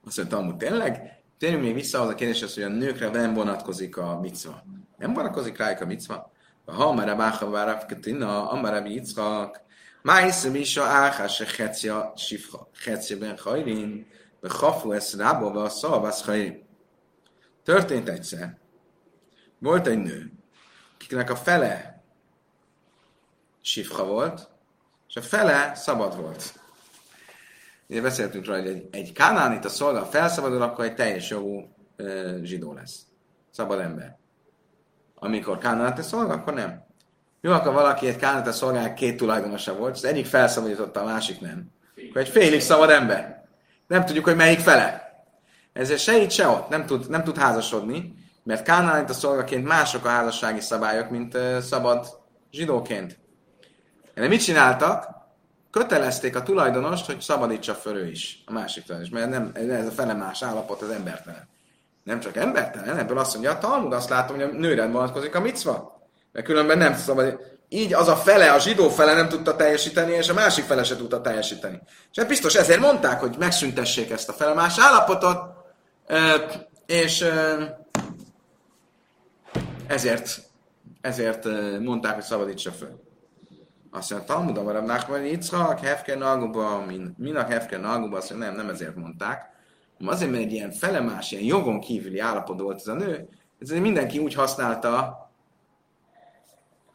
Azt 0.06 0.18
mondta, 0.18 0.38
amúgy 0.38 0.58
tényleg 0.58 1.18
Térjünk 1.38 1.64
még 1.64 1.74
vissza 1.74 2.02
az 2.02 2.10
a 2.10 2.16
kérdéshez, 2.16 2.54
hogy 2.54 2.64
a 2.64 2.68
nőkre 2.68 3.10
nem 3.10 3.34
vonatkozik 3.34 3.98
a 3.98 4.20
micva. 4.20 4.64
Nem 4.98 5.14
vonatkozik 5.14 5.58
rájuk 5.58 5.82
a 5.82 5.86
micva? 5.86 6.32
Ha 6.68 6.94
már 6.94 7.10
a 7.10 7.16
báha 7.16 7.50
várav 7.50 7.86
katina, 7.86 8.50
amár 8.50 8.74
a 8.74 8.86
Yitzchak, 8.86 9.62
májsz 10.02 10.46
bisa 10.46 10.84
áhá 10.84 11.28
se 11.28 11.46
hecia 11.58 12.14
sifha, 12.16 12.70
hecia 12.86 13.18
ben 13.18 13.38
hajrin, 13.38 14.08
be 14.42 14.50
hafu 14.50 14.92
ez 14.92 15.16
rába, 15.18 15.52
be 15.52 15.62
a 15.62 15.70
szalvász 15.70 16.26
hajrin. 16.26 16.68
Történt 17.64 18.10
egyszer, 18.10 18.58
volt 19.60 19.88
egy 19.88 19.98
nő, 19.98 20.32
akiknek 20.94 21.30
a 21.30 21.36
fele 21.36 22.04
sifha 23.62 24.06
volt, 24.06 24.50
és 25.08 25.16
a 25.16 25.22
fele 25.22 25.76
szabad 25.76 26.18
volt. 26.18 26.60
Ugye 27.90 28.02
beszéltünk 28.02 28.46
róla, 28.46 28.60
hogy 28.60 28.70
egy, 28.70 28.88
egy 28.92 29.12
kánánit 29.12 29.66
a 29.66 29.70
szolga 29.70 30.06
felszabadul, 30.06 30.62
akkor 30.62 30.86
egy 30.86 30.96
teljes 30.96 31.30
jogú 31.30 31.76
e, 31.96 32.04
zsidó 32.44 32.74
lesz. 32.74 33.00
Szabad 33.52 33.80
ember. 33.80 34.18
Amikor 35.20 35.58
kánánit 35.58 36.00
a 36.00 36.02
szolga, 36.02 36.34
akkor 36.34 36.54
nem. 36.54 36.86
Jó, 37.42 37.52
akkor 37.52 37.74
valaki 37.74 38.08
egy 38.08 38.16
kánánit 38.16 38.48
a 38.48 38.52
szolgának 38.52 38.96
két 38.96 39.18
tulajdonosa 39.18 39.76
volt, 39.76 39.96
az 39.96 40.06
egyik 40.06 40.26
felszabadította, 40.26 41.02
a 41.02 41.06
másik 41.06 41.42
nem. 41.42 41.72
Akkor 42.10 42.22
egy 42.22 42.30
félig 42.30 42.62
szabad 42.62 42.90
ember. 42.90 43.46
Nem 43.88 44.06
tudjuk, 44.06 44.26
hogy 44.26 44.36
melyik 44.36 44.60
fele. 44.60 45.06
Ezért 45.74 46.00
se 46.00 46.18
itt, 46.18 46.32
se 46.32 46.48
ott. 46.48 46.70
Nem 46.70 46.86
tud, 46.86 47.10
nem 47.10 47.24
tud 47.24 47.38
házasodni, 47.38 48.14
mert 48.44 48.64
kánánit 48.64 49.10
a 49.10 49.14
szolgaként 49.14 49.68
mások 49.68 50.06
a 50.06 50.10
házassági 50.10 50.62
szabályok, 50.62 51.10
mint 51.10 51.38
szabad 51.62 52.08
zsidóként. 52.52 53.20
De 54.14 54.28
mit 54.28 54.44
csináltak? 54.44 55.18
kötelezték 55.72 56.36
a 56.36 56.44
tulajdonost, 56.44 57.06
hogy 57.06 57.22
szabadítsa 57.22 57.74
föl 57.74 57.96
ő 57.96 58.10
is, 58.10 58.44
a 58.46 58.52
másik 58.52 58.84
tulajdonos, 58.84 59.20
mert 59.20 59.30
nem, 59.30 59.52
ez 59.72 59.88
a 59.88 59.92
fele 59.92 60.34
állapot, 60.40 60.82
az 60.82 60.90
embertelen. 60.90 61.48
Nem 62.08 62.20
csak 62.20 62.36
embertelen, 62.36 62.98
ebből 62.98 63.18
azt 63.18 63.34
mondja, 63.34 63.52
a 63.52 63.58
Talmud 63.58 63.94
azt 63.94 64.10
látom, 64.10 64.36
hogy 64.36 64.46
a 64.46 64.58
nőre 64.58 64.88
vonatkozik 64.88 65.36
a 65.36 65.40
micva. 65.40 66.02
Mert 66.32 66.46
különben 66.46 66.78
nem 66.78 66.96
szabad. 66.96 67.40
Így 67.70 67.94
az 67.94 68.08
a 68.08 68.16
fele, 68.16 68.52
a 68.52 68.60
zsidó 68.60 68.90
fele 68.90 69.14
nem 69.14 69.30
tudta 69.30 69.56
teljesíteni, 69.56 70.12
és 70.12 70.30
a 70.30 70.34
másik 70.34 70.64
fele 70.64 70.84
se 70.84 70.96
tudta 70.96 71.22
teljesíteni. 71.22 71.82
És 72.12 72.18
hát 72.18 72.28
biztos 72.28 72.56
ezért 72.56 72.80
mondták, 72.80 73.20
hogy 73.20 73.36
megszüntessék 73.40 74.12
ezt 74.12 74.30
a 74.30 74.34
fele 74.34 74.54
más 74.54 74.80
állapotot, 74.80 75.40
és 76.86 77.26
ezért, 79.88 80.42
ezért 81.02 81.46
mondták, 81.80 82.14
hogy 82.14 82.24
szabadítsa 82.24 82.72
föl. 82.72 83.04
Azt 83.92 84.10
mondja, 84.10 84.34
Talmud 84.34 84.58
Amarab 84.58 84.86
Nachman 84.86 85.26
Yitzhak, 85.26 85.80
Hefke 85.80 86.16
Naguba, 86.16 86.86
minak 87.18 87.52
Hefke 87.52 87.78
Naguba, 87.78 88.18
azt 88.18 88.30
mondja, 88.30 88.48
nem, 88.48 88.58
nem 88.58 88.70
ezért 88.70 88.96
mondták, 88.96 89.56
azért, 90.06 90.32
mert 90.32 90.44
egy 90.44 90.52
ilyen 90.52 90.72
felemás, 90.72 91.32
ilyen 91.32 91.44
jogon 91.44 91.80
kívüli 91.80 92.20
állapot 92.20 92.60
volt 92.60 92.80
ez 92.80 92.88
a 92.88 92.94
nő, 92.94 93.30
ezért 93.60 93.82
mindenki 93.82 94.20
úgy 94.20 94.34
használta, 94.34 95.26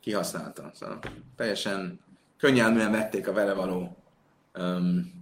kihasználta. 0.01 0.71
Szóval 0.75 0.99
teljesen 1.37 2.01
könnyelműen 2.37 2.91
vették 2.91 3.29
a 3.29 3.33
vele 3.33 3.53
való 3.53 3.97
um, 4.59 5.13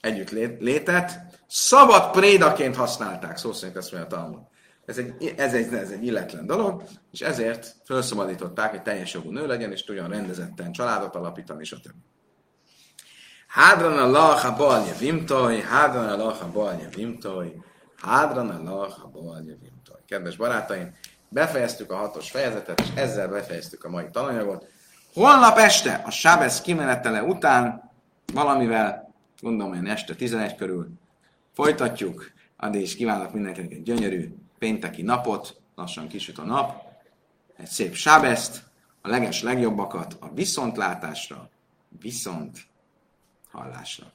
együtt 0.00 0.30
létet. 0.60 1.20
Szabad 1.46 2.10
prédaként 2.10 2.76
használták, 2.76 3.36
szó 3.36 3.52
szerint 3.52 3.76
ezt 3.76 3.92
mondja 3.92 4.16
a 4.16 4.20
Talmud. 4.20 4.40
Ez 4.84 4.98
egy, 4.98 5.34
ez, 5.36 5.54
egy, 5.54 5.72
ez 5.72 5.90
egy 5.90 6.04
illetlen 6.04 6.46
dolog, 6.46 6.82
és 7.12 7.20
ezért 7.20 7.76
felszabadították, 7.84 8.70
hogy 8.70 8.82
teljes 8.82 9.12
jogú 9.12 9.30
nő 9.30 9.46
legyen, 9.46 9.72
és 9.72 9.84
tudjon 9.84 10.08
rendezetten 10.08 10.72
családot 10.72 11.14
alapítani, 11.14 11.64
stb. 11.64 11.92
Hádran 13.52 13.98
a 13.98 14.06
laha 14.06 14.56
balja 14.56 14.94
vimtoj, 14.94 15.60
hádran 15.60 16.08
a 16.08 16.16
laha 16.16 16.46
balja 16.46 16.88
vimtoj, 16.88 17.56
hádran 17.96 18.50
a 18.50 18.62
laha 18.62 19.06
balja 19.06 19.56
vimtoj. 19.60 20.00
Kedves 20.06 20.36
barátaim, 20.36 20.94
befejeztük 21.28 21.90
a 21.90 21.96
hatos 21.96 22.30
fejezetet, 22.30 22.80
és 22.80 22.88
ezzel 22.94 23.28
befejeztük 23.28 23.84
a 23.84 23.88
mai 23.88 24.06
tananyagot. 24.12 24.66
Holnap 25.14 25.58
este, 25.58 26.02
a 26.04 26.10
Sábesz 26.10 26.60
kimenetele 26.60 27.22
után, 27.22 27.90
valamivel, 28.32 29.14
gondolom 29.40 29.72
olyan 29.72 29.86
este 29.86 30.14
11 30.14 30.54
körül, 30.54 30.88
folytatjuk. 31.54 32.32
Addig 32.56 32.82
is 32.82 32.96
kívánok 32.96 33.32
mindenkinek 33.32 33.72
egy 33.72 33.82
gyönyörű 33.82 34.34
pénteki 34.58 35.02
napot, 35.02 35.60
lassan 35.74 36.08
kisüt 36.08 36.38
a 36.38 36.44
nap, 36.44 36.82
egy 37.56 37.68
szép 37.68 37.94
sábeszt, 37.94 38.62
a 39.02 39.08
leges 39.08 39.42
legjobbakat 39.42 40.16
a 40.20 40.34
viszontlátásra, 40.34 41.48
viszont 42.00 42.70
hallásra. 43.52 44.06